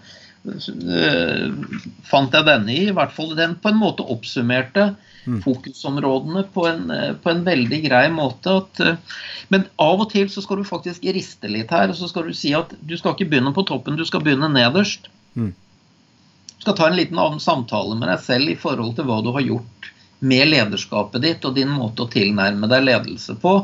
[2.09, 2.88] fant jeg denne i.
[2.89, 4.89] I hvert fall den på en måte oppsummerte
[5.28, 5.43] mm.
[5.45, 6.84] fokusområdene på en,
[7.22, 8.57] på en, veldig grei måte.
[8.64, 8.82] At,
[9.53, 11.93] men av og til så skal du faktisk riste litt her.
[11.93, 14.49] og så skal Du si at du skal ikke begynne på toppen, du skal begynne
[14.49, 15.11] nederst.
[15.38, 15.53] Mm.
[16.57, 19.45] Du skal ta en liten samtale med deg selv i forhold til hva du har
[19.45, 19.93] gjort
[20.24, 23.57] med lederskapet ditt og din måte å tilnærme deg ledelse på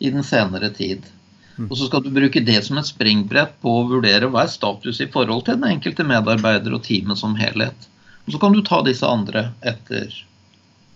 [0.00, 1.04] i den senere tid.
[1.58, 1.66] Mm.
[1.68, 5.02] Og så skal du bruke det som et springbrett på å vurdere hva er status
[5.04, 7.88] i forhold til den enkelte medarbeider og teamet som helhet.
[8.24, 10.08] Og så kan du ta disse andre etter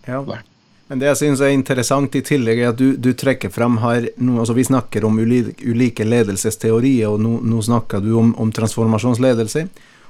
[0.07, 0.21] ja.
[0.25, 0.49] hvert.
[0.87, 4.09] Men det jeg synes er interessant i tillegg, er at du, du trekker frem her
[4.21, 9.65] no, altså Vi snakker om ulike ledelsesteorier, og nå, nå snakker du om, om, transformasjonsledelse.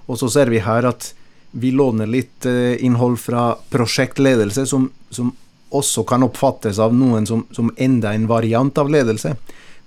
[0.05, 1.13] Og så ser vi her at
[1.57, 5.31] vi låner litt eh, innhold fra prosjektledelse, som, som,
[5.75, 9.33] også kan oppfattes av noen som, som enda en variant av ledelse.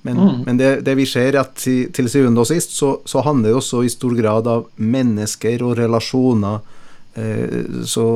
[0.02, 0.40] Men, mm.
[0.46, 3.60] men det, det, vi ser, at til, til syvende og sist så, så, handler det
[3.60, 6.58] også i stor grad av mennesker og relasjoner.
[7.14, 8.08] Eh, så,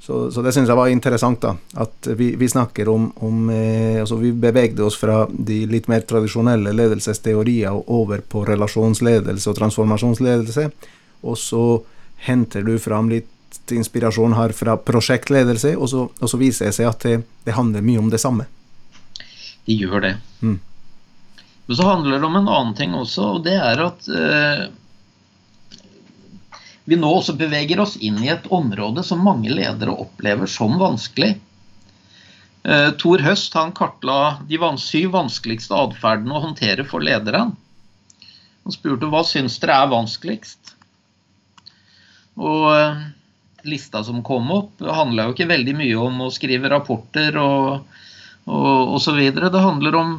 [0.00, 1.54] så, så, det syns jeg var interessant, da.
[1.86, 6.04] At vi, vi snakker om, om eh, altså Vi bevegde oss fra de litt mer
[6.04, 10.70] tradisjonelle ledelsesteorier og over på relasjonsledelse og transformasjonsledelse.
[11.24, 11.66] Og så
[12.16, 13.30] henter du fram litt
[13.70, 17.84] inspirasjon her fra prosjektledelse, og så, og så viser det seg at det, det, handler
[17.86, 18.46] mye om det samme.
[19.64, 20.14] De gjør det.
[20.42, 20.58] Mm.
[21.66, 24.64] Men så handler det om en annen ting også, og det er at eh,
[26.84, 31.32] vi nå også beveger oss inn i et område som mange ledere opplever som vanskelig.
[32.64, 37.54] Eh, Tor Høst han kartla de syv vanskeligste atferdene å håndtere for lederen.
[38.64, 40.74] Han spurte hva syns dere er vanskeligst.
[42.40, 43.04] Og eh,
[43.68, 47.84] lista som kom opp, handla jo ikke veldig mye om å skrive rapporter og,
[48.50, 49.52] og, videre.
[49.52, 50.16] Det handler om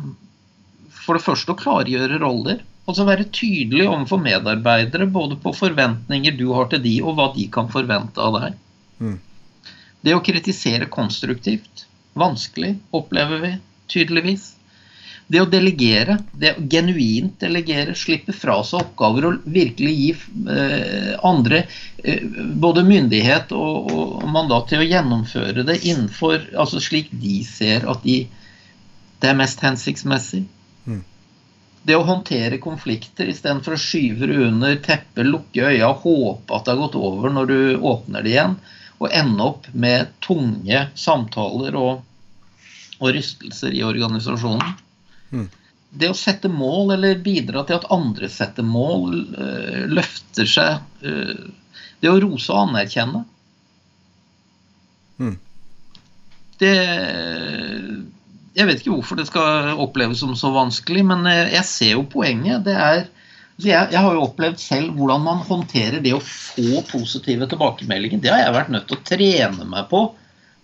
[1.05, 2.63] for det første å klargjøre roller.
[2.85, 7.47] Altså være tydelig overfor medarbeidere både på forventninger du har til de, og hva de
[7.53, 8.59] kan forvente av deg.
[9.01, 9.17] Mm.
[10.05, 11.87] Det å kritisere konstruktivt.
[12.15, 13.55] Vanskelig, opplever vi
[13.91, 14.53] tydeligvis.
[15.27, 20.11] Det å delegere, det å genuint delegere, slippe fra seg oppgaver og virkelig gi
[20.53, 21.63] eh, andre
[22.03, 22.21] eh,
[22.61, 28.05] både myndighet og, og, mandat til å gjennomføre det innenfor altså slik de ser at
[28.05, 28.19] de,
[29.23, 30.43] det er mest hensiktsmessig.
[30.85, 31.01] Mm.
[31.89, 36.75] Det å håndtere konflikter istedenfor å skyve det under teppet, lukke øya, håpe at det
[36.75, 38.57] har gått over når du åpner det igjen,
[39.01, 42.01] og ende opp med tunge samtaler og,
[43.01, 44.84] og rystelser i organisasjonen.
[45.31, 45.47] Mm.
[45.95, 51.47] Det å sette mål, eller bidra til at andre setter mål, øh, løfter seg øh,
[52.01, 53.23] Det å rose og anerkjenne.
[55.17, 55.37] Mm.
[56.59, 56.73] Det
[58.55, 62.05] Jeg vet ikke hvorfor det skal oppleves som så vanskelig, men eh, jeg ser jo
[62.11, 62.65] poenget.
[62.67, 63.05] Det er
[63.55, 68.19] altså jeg, jeg, har jo opplevd selv hvordan man håndterer det å få positive tilbakemeldinger.
[68.19, 70.01] Det har jeg vært nødt til å trene meg på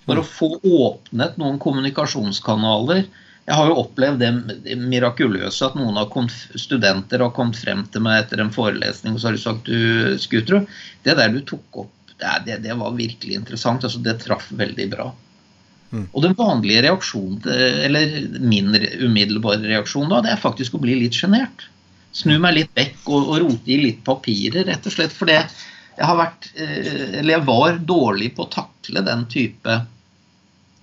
[0.05, 3.05] for å få åpnet noen kommunikasjonskanaler
[3.50, 6.14] jeg har jo opplevd det mirakuløse at noen av
[6.60, 10.14] studenter har kommet frem til meg etter en forelesning og så har de sagt du,
[10.22, 10.70] Skuterud,
[11.04, 12.14] det der du tok opp,
[12.46, 13.84] det, det, var virkelig interessant.
[13.84, 15.08] altså Det traff veldig bra.
[15.89, 16.06] Mm.
[16.14, 17.42] Og den vanlige reaksjonen,
[17.88, 18.70] eller min
[19.02, 21.66] umiddelbare reaksjon da, det er faktisk å bli litt sjenert.
[22.14, 25.48] Snu meg litt vekk og, og rote i litt papirer, rett og slett For jeg
[25.98, 29.78] har vært, eh, eller jeg var dårlig på å takle den type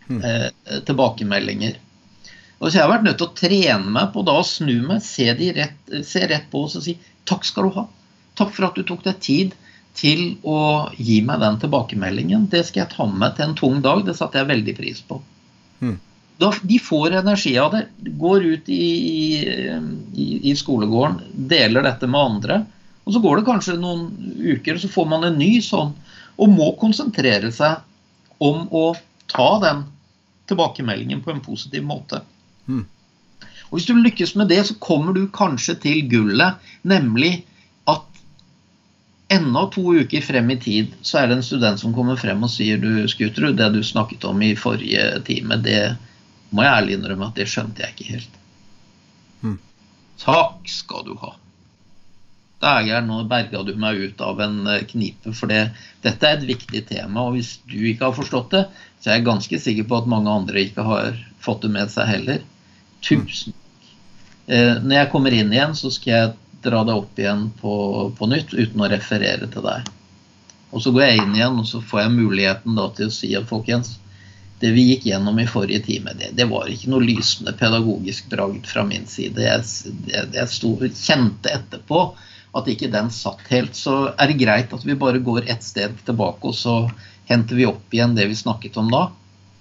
[0.08, 0.20] mm.
[0.24, 1.78] eh, tilbakemeldinger.
[2.58, 5.02] Og så Jeg har vært nødt til å trene meg på da å snu meg,
[5.06, 6.96] se, rett, se rett på oss og si
[7.28, 7.86] takk skal du ha.
[8.38, 9.54] Takk for at du tok deg tid
[9.98, 10.58] til å
[10.96, 12.46] gi meg den tilbakemeldingen.
[12.50, 14.04] Det skal jeg ta med til en tung dag.
[14.06, 15.20] Det satte jeg veldig pris på.
[15.82, 15.96] Mm.
[16.38, 17.84] Da, de får energi av det.
[18.20, 18.84] Går ut i,
[20.14, 21.18] i, i, skolegården,
[21.50, 22.60] deler dette med andre.
[23.06, 24.06] Og så går det kanskje noen
[24.38, 25.94] uker, så får man en ny sånn.
[26.38, 27.82] Og må konsentrere seg
[28.38, 28.92] om å
[29.30, 29.86] ta den
[30.48, 32.22] tilbakemeldingen på en positiv måte.
[32.68, 32.86] Mm.
[33.68, 37.42] Og Hvis du lykkes med det, så kommer du kanskje til gullet, nemlig
[37.88, 38.22] at
[39.32, 42.52] enda to uker frem i tid så er det en student som kommer frem og
[42.52, 45.96] sier du, Skuterud, det du snakket om i forrige time, det
[46.50, 48.40] må jeg ærlig innrømme at det skjønte jeg ikke helt.
[49.44, 49.58] Mm.
[50.22, 51.34] Takk skal du ha.
[52.58, 55.30] Dæger, nå berga du meg ut av en eh, knipe.
[55.36, 55.68] For det,
[56.02, 57.28] dette er et viktig tema.
[57.28, 58.64] Og hvis du ikke har forstått det,
[58.98, 62.10] så er jeg ganske sikker på at mange andre ikke har fått det med seg
[62.10, 62.42] heller.
[63.04, 63.54] Tusen
[64.46, 66.34] eh, Når jeg kommer inn igjen, så skal jeg
[66.64, 67.72] dra det opp igjen på,
[68.18, 69.88] på, nytt uten å referere til deg.
[70.74, 73.30] Og så går jeg inn igjen, og så får jeg muligheten da til å si
[73.38, 73.94] at folkens,
[74.58, 78.66] det vi gikk gjennom i forrige time, det, det var ikke noe lysende pedagogisk bragd
[78.66, 79.38] fra min side.
[79.38, 82.00] Jeg, jeg, jeg sto, kjente etterpå
[82.58, 83.78] at ikke den satt helt.
[83.78, 86.80] Så er det greit at vi bare går ett sted tilbake, og så
[87.30, 89.04] henter vi opp igjen det vi snakket om da.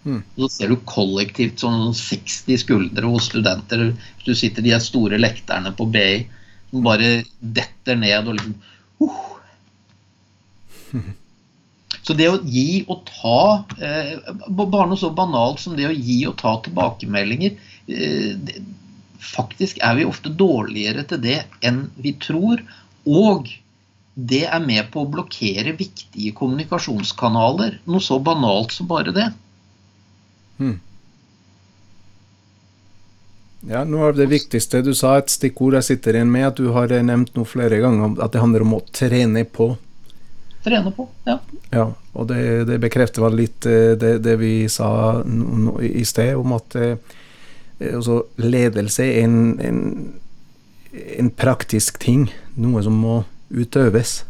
[0.08, 0.22] Mm.
[0.38, 3.90] Så ser du kollektivt sånn 60 skuldre hos studenter.
[3.92, 6.24] Hvis du sitter de store lekterne på BI
[6.72, 8.56] som bare detter ned og liksom
[9.04, 9.24] uh.
[12.08, 13.40] Så det å gi og ta
[13.84, 14.14] eh,
[14.48, 17.58] Bare noe så banalt som det å gi og ta tilbakemeldinger
[17.92, 18.62] eh, det,
[19.20, 22.62] Faktisk er vi ofte dårligere til det enn vi tror.
[23.10, 23.50] Og
[24.16, 27.80] det er med på å blokkere viktige kommunikasjonskanaler.
[27.90, 29.26] Noe så banalt som bare det.
[30.58, 30.78] Hmm.
[33.68, 36.70] Ja, Noe av det viktigste du sa, et stikkord jeg sitter igjen med, at du
[36.76, 39.74] har nevnt noe flere ganger, at det handler om å trene på.
[40.64, 41.40] Trene på, ja.
[41.74, 44.90] ja og det, det bekrefter vel litt eh, det, det vi sa
[45.84, 46.96] i sted, om at eh,
[47.94, 49.82] altså, ledelse er en, en,
[51.18, 52.28] en, praktisk ting.
[52.56, 54.22] Noe som må utøves.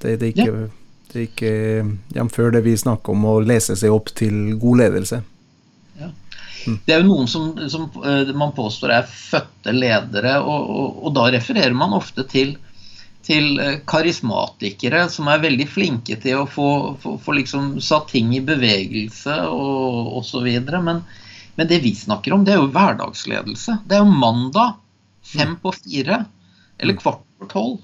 [0.00, 0.70] Det, det er ikke, ja.
[1.12, 1.54] det er ikke
[2.16, 2.40] jf.
[2.54, 5.22] det vi snakker om å lese seg opp til god ledelse.
[6.64, 11.14] Det er jo noen som, som, eh, man påstår er fødte ledere, og, og, og
[11.16, 12.54] da refererer man ofte til,
[13.26, 18.34] til, eh, karismatikere som er veldig flinke til å få, få, få liksom satt ting
[18.36, 20.48] i bevegelse og osv.
[20.76, 21.04] Men,
[21.56, 23.80] men det vi snakker om, det er jo hverdagsledelse.
[23.86, 24.76] Det er jo mandag
[25.30, 26.24] fem på fire
[26.80, 27.00] eller mm.
[27.00, 27.76] kvart på tolv.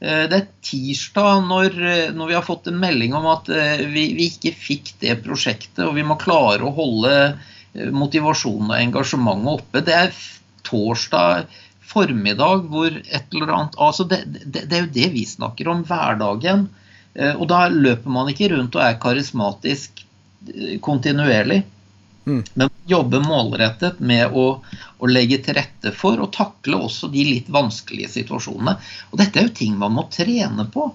[0.00, 1.80] Eh, det er tirsdag når,
[2.16, 5.98] når, vi har fått en melding om at vi, vi, ikke fikk det prosjektet, og
[5.98, 7.16] vi må klare å holde
[7.72, 9.82] motivasjonen og engasjementet oppe.
[9.86, 10.16] Det er
[10.66, 11.46] torsdag
[11.92, 15.84] formiddag hvor et eller annet altså det, det, det, er jo det vi snakker om
[15.88, 16.66] hverdagen.
[17.14, 20.04] Eh, og da løper man ikke rundt og er karismatisk
[20.48, 21.62] eh, kontinuerlig.
[22.24, 22.42] Mm.
[22.54, 27.48] Men jobbe målrettet med å, å, legge til rette for og takle også de litt
[27.52, 28.76] vanskelige situasjonene.
[29.10, 30.86] Og dette er jo ting man må trene på.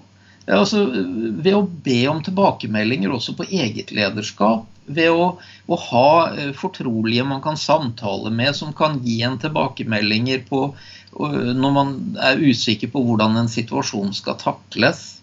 [0.48, 5.26] Altså, ved å be om tilbakemeldinger også på eget lederskap, ved å,
[5.68, 10.70] å, ha eh, fortrolige man kan samtale med, som kan gi en tilbakemeldinger på
[11.18, 15.18] når man er usikker på hvordan en situasjon skal takles.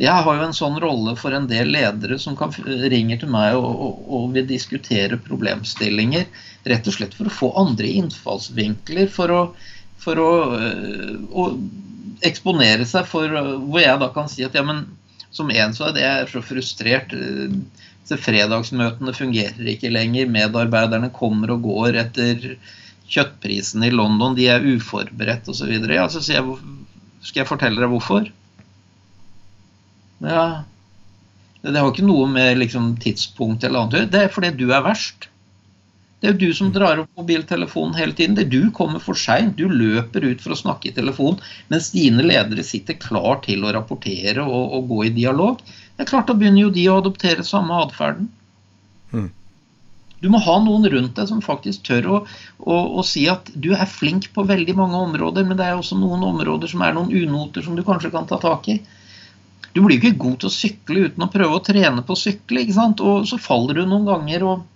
[0.00, 2.50] Jeg har jo en sånn rolle for en del ledere som kan,
[2.90, 6.26] ringer til meg og, og, og, vil diskutere problemstillinger.
[6.66, 9.42] Rett og slett for å få andre innfallsvinkler, for å,
[10.02, 11.48] for å, eh, å
[12.22, 14.84] eksponere seg for Hvor jeg da kan si at ja, men
[15.34, 17.14] som en så er det jeg så frustrert.
[18.04, 20.30] Så fredagsmøtene fungerer ikke lenger.
[20.30, 22.54] Medarbeiderne kommer og går etter
[23.10, 24.36] kjøttprisen i London.
[24.38, 25.72] De er uforberedt osv.
[25.90, 26.58] Ja, så sier jeg
[27.24, 28.28] Skal jeg fortelle deg hvorfor?
[30.24, 30.64] Ja
[31.64, 34.12] Det har ikke noe med liksom, tidspunkt eller annet å gjøre.
[34.12, 35.30] Det er fordi du er verst.
[36.24, 38.32] Det er jo du som drar opp mobiltelefonen hele tiden.
[38.32, 39.58] Det er du kommer for seint.
[39.58, 41.36] Du løper ut for å snakke i telefon,
[41.68, 45.60] mens dine ledere sitter klar til å rapportere og, og gå i dialog.
[45.66, 48.32] Det er klart Da begynner jo de å adoptere samme atferden.
[49.12, 49.28] Mm.
[50.24, 52.24] Du må ha noen rundt deg som faktisk tør å,
[52.64, 56.00] å, å, si at du er flink på veldig mange områder, men det er også
[56.00, 58.80] noen områder som er noen unoter som du kanskje kan ta tak i.
[59.76, 62.64] Du blir ikke god til å sykle uten å prøve å trene på å sykle.
[62.64, 63.04] ikke sant?
[63.04, 64.70] Og så faller du noen ganger, og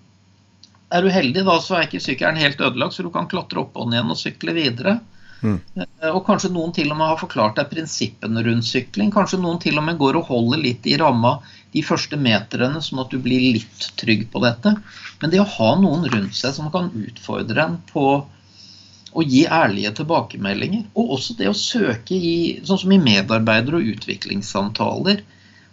[0.91, 3.77] er du heldig da, så er ikke sykkelen helt ødelagt, så du kan klatre opp
[3.79, 4.99] og ned og sykle videre.
[5.41, 5.59] Mm.
[5.79, 9.13] Eh, og kanskje noen til og med har forklart deg prinsippene rundt sykling.
[9.15, 11.37] Kanskje noen til og med går og holder litt i ramma
[11.75, 14.75] de første meterne, sånn at du blir litt trygg på dette.
[15.21, 18.09] Men det å ha noen rundt seg som kan utfordre en på
[19.19, 22.35] å gi ærlige tilbakemeldinger, og også det å søke i
[22.65, 25.23] sånn som i medarbeider- og utviklingssamtaler,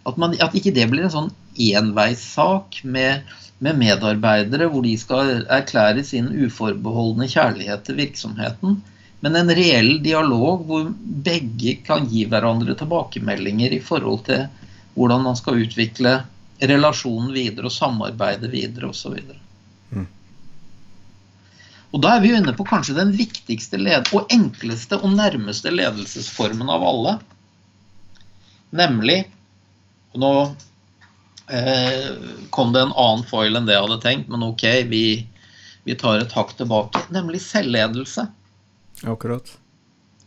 [0.06, 3.26] at, man, at ikke det blir en sånn enveissak med,
[3.58, 8.78] med medarbeidere hvor de skal erklære sin uforbeholdne kjærlighet til virksomheten
[9.24, 10.88] men en reell dialog hvor
[11.26, 14.44] begge kan gi hverandre tilbakemeldinger i forhold til
[14.96, 16.18] hvordan man skal utvikle
[16.60, 19.16] relasjonen videre og samarbeide videre osv.
[19.90, 20.06] Mm.
[21.92, 23.80] Og Da er vi inne på kanskje den viktigste
[24.12, 27.16] og enkleste og nærmeste ledelsesformen av alle.
[28.76, 29.24] Nemlig
[30.16, 30.32] Nå
[31.52, 32.10] eh,
[32.50, 35.04] kom det en annen foil enn det jeg hadde tenkt, men ok, vi,
[35.86, 37.04] vi tar et hakk tilbake.
[37.14, 38.26] Nemlig selvledelse.
[39.04, 39.52] Akkurat.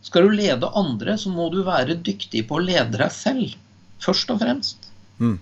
[0.00, 3.56] Skal du lede andre, så må du være dyktig på å lede deg selv.
[4.00, 4.88] Først og fremst.
[5.20, 5.36] Mm.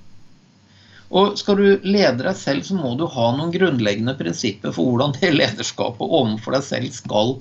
[1.09, 5.15] Og skal du lede deg selv, så må du ha noen grunnleggende prinsipper for hvordan
[5.17, 7.37] det lederskapet overfor deg selv skal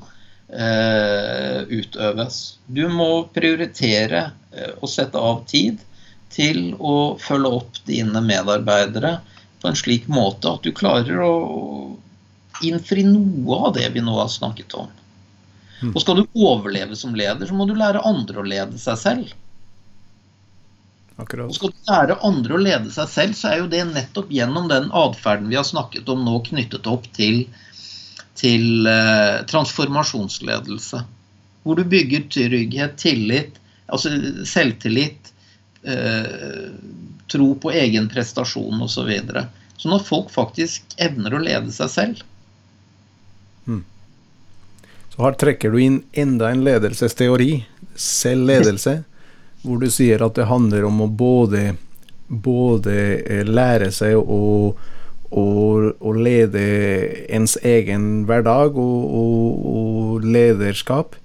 [0.53, 2.39] eh, utøves.
[2.68, 5.82] Du må prioritere eh, og sette av tid
[6.34, 9.17] til å følge opp dine medarbeidere
[9.61, 11.34] på en slik måte at du klarer å
[12.63, 14.89] innfri noe av det vi nå har snakket om.
[15.82, 15.91] Mm.
[15.93, 19.36] Og skal du overleve som leder, så må du lære andre å lede seg selv.
[21.17, 21.49] Akkurat.
[21.49, 24.69] Og skal du lære andre å lede seg selv, så er jo det nettopp gjennom
[24.69, 27.45] den atferden vi har snakket om nå, knyttet opp til,
[28.38, 31.01] til eh, transformasjonsledelse.
[31.65, 33.57] Hvor du bygger trygghet, tillit,
[33.89, 34.13] altså
[34.45, 35.34] selvtillit,
[35.88, 36.69] eh,
[37.27, 38.93] tro på egen prestasjon osv.
[38.93, 39.47] Så videre.
[39.77, 42.21] sånn at folk faktisk evner å lede seg selv.
[43.67, 43.83] Hmm.
[45.13, 49.03] Så her trekker du inn enda en ledelsesteori, selvledelse,
[49.63, 51.75] hvor du sier at det handler om å både,
[52.27, 54.73] både eh, lære seg å,
[55.29, 55.45] å,
[55.99, 56.63] å lede
[57.29, 61.19] ens egen hverdag og, og, og lederskap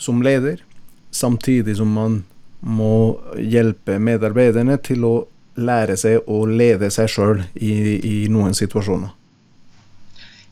[0.00, 0.62] som leder,
[1.10, 2.22] samtidig som man
[2.60, 5.14] må hjelpe medarbeiderne til å
[5.56, 9.12] lære seg å lede seg sjøl i, i, noen situasjoner.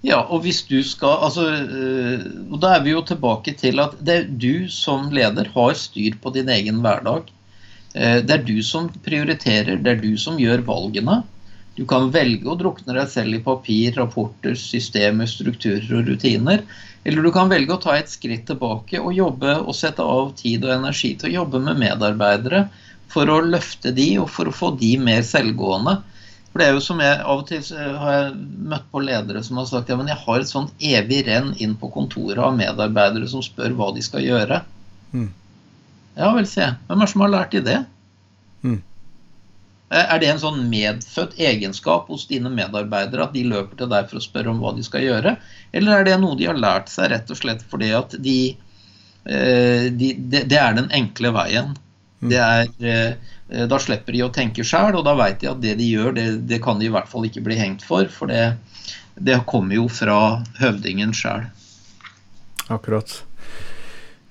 [0.04, 3.96] Ja, og hvis du skal altså, øh, og Da er vi jo tilbake til at
[4.04, 7.30] det er du som leder har styr på din egen hverdag.
[7.94, 11.22] Eh, det er du som prioriterer, det er du som gjør valgene.
[11.74, 16.62] Du kan velge å drukne deg selv i papir, rapporter, systemer, strukturer og rutiner.
[17.04, 20.64] Eller du kan velge å ta et skritt tilbake og jobbe og sette av tid
[20.64, 22.64] og energi til å jobbe med medarbeidere
[23.12, 25.98] for å løfte de og for å få de mer selvgående.
[26.50, 27.62] For det er jo som jeg Av og til
[28.00, 28.34] har jeg
[28.72, 31.74] møtt på ledere som har sagt ja, men jeg har et sånt evig renn inn
[31.78, 34.62] på kontoret av medarbeidere som spør hva de skal gjøre.
[35.12, 35.28] Mm.
[36.14, 36.76] Ja vel, sier jeg.
[36.86, 37.80] Hvem er det som har lært de det?
[38.64, 38.80] Mm.
[39.92, 44.08] Eh, er det en sånn medfødt egenskap hos dine medarbeidere at de løper til deg
[44.10, 45.36] for å spørre om hva de skal gjøre?
[45.76, 48.38] Eller er det noe de har lært seg rett og slett fordi at de,
[49.28, 51.74] eh, de det, er den enkle veien.
[52.24, 52.30] Mm.
[52.32, 55.76] Det er, eh, da slipper de å tenke sjøl, og da veit de at det
[55.78, 58.08] de gjør, det, det, kan de i hvert fall ikke bli hengt for.
[58.08, 58.56] For det,
[59.20, 60.16] det kommer jo fra
[60.62, 61.44] høvdingen sjøl.
[62.72, 63.20] Akkurat.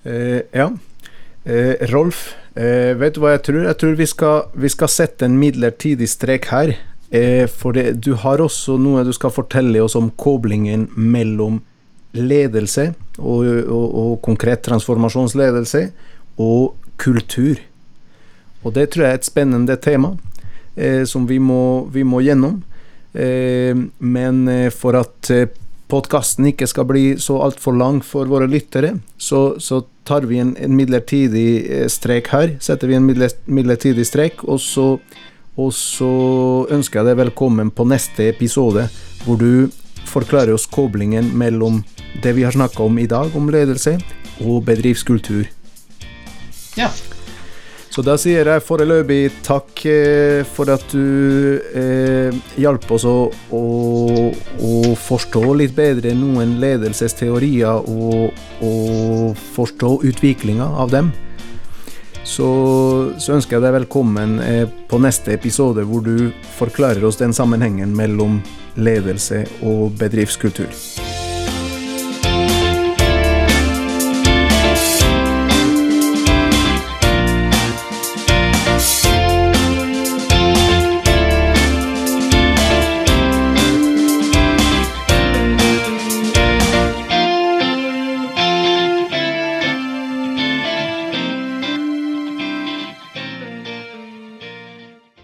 [0.04, 0.72] Eh, ja.
[1.46, 3.62] Eh, Rolf, Eh, vet du hva jeg tror?
[3.66, 6.76] Jeg tror vi skal, vi skal sette en midlertidig strek her.
[7.14, 11.62] Eh, for det, du har også noe du skal fortelle oss om koblingen mellom
[12.14, 15.88] ledelse, og, og, og konkret transformasjonsledelse,
[16.42, 17.58] og kultur.
[18.64, 20.14] Og det tror jeg er et spennende tema
[20.78, 22.62] eh, som vi må, vi må gjennom.
[23.14, 25.50] Eh, men eh, for at eh,
[25.92, 30.56] podkasten ikke skal bli så altfor lang for våre lyttere, så, så tar vi en,
[30.58, 32.56] en, midlertidig eh, strek her.
[32.64, 34.98] Setter vi en midlertidig strek, og så,
[35.56, 36.12] og så
[36.74, 38.88] ønsker jeg deg velkommen på neste episode,
[39.24, 39.70] hvor du
[40.10, 41.82] forklarer oss koblingen mellom
[42.24, 43.98] det vi har snakka om i dag, om ledelse,
[44.44, 45.48] og bedriftskultur.
[46.78, 46.90] Ja.
[47.94, 53.62] Så da sier jeg foreløpig takk eh, for at du eh, hjalp oss å, å,
[54.34, 58.34] å, forstå litt bedre noen ledelsesteorier og,
[58.66, 61.14] og forstå utviklinga av dem.
[62.24, 62.50] Så,
[63.22, 67.94] så, ønsker jeg deg velkommen eh, på neste episode, hvor du forklarer oss den sammenhengen
[67.94, 68.42] mellom
[68.74, 70.72] ledelse og bedriftskultur.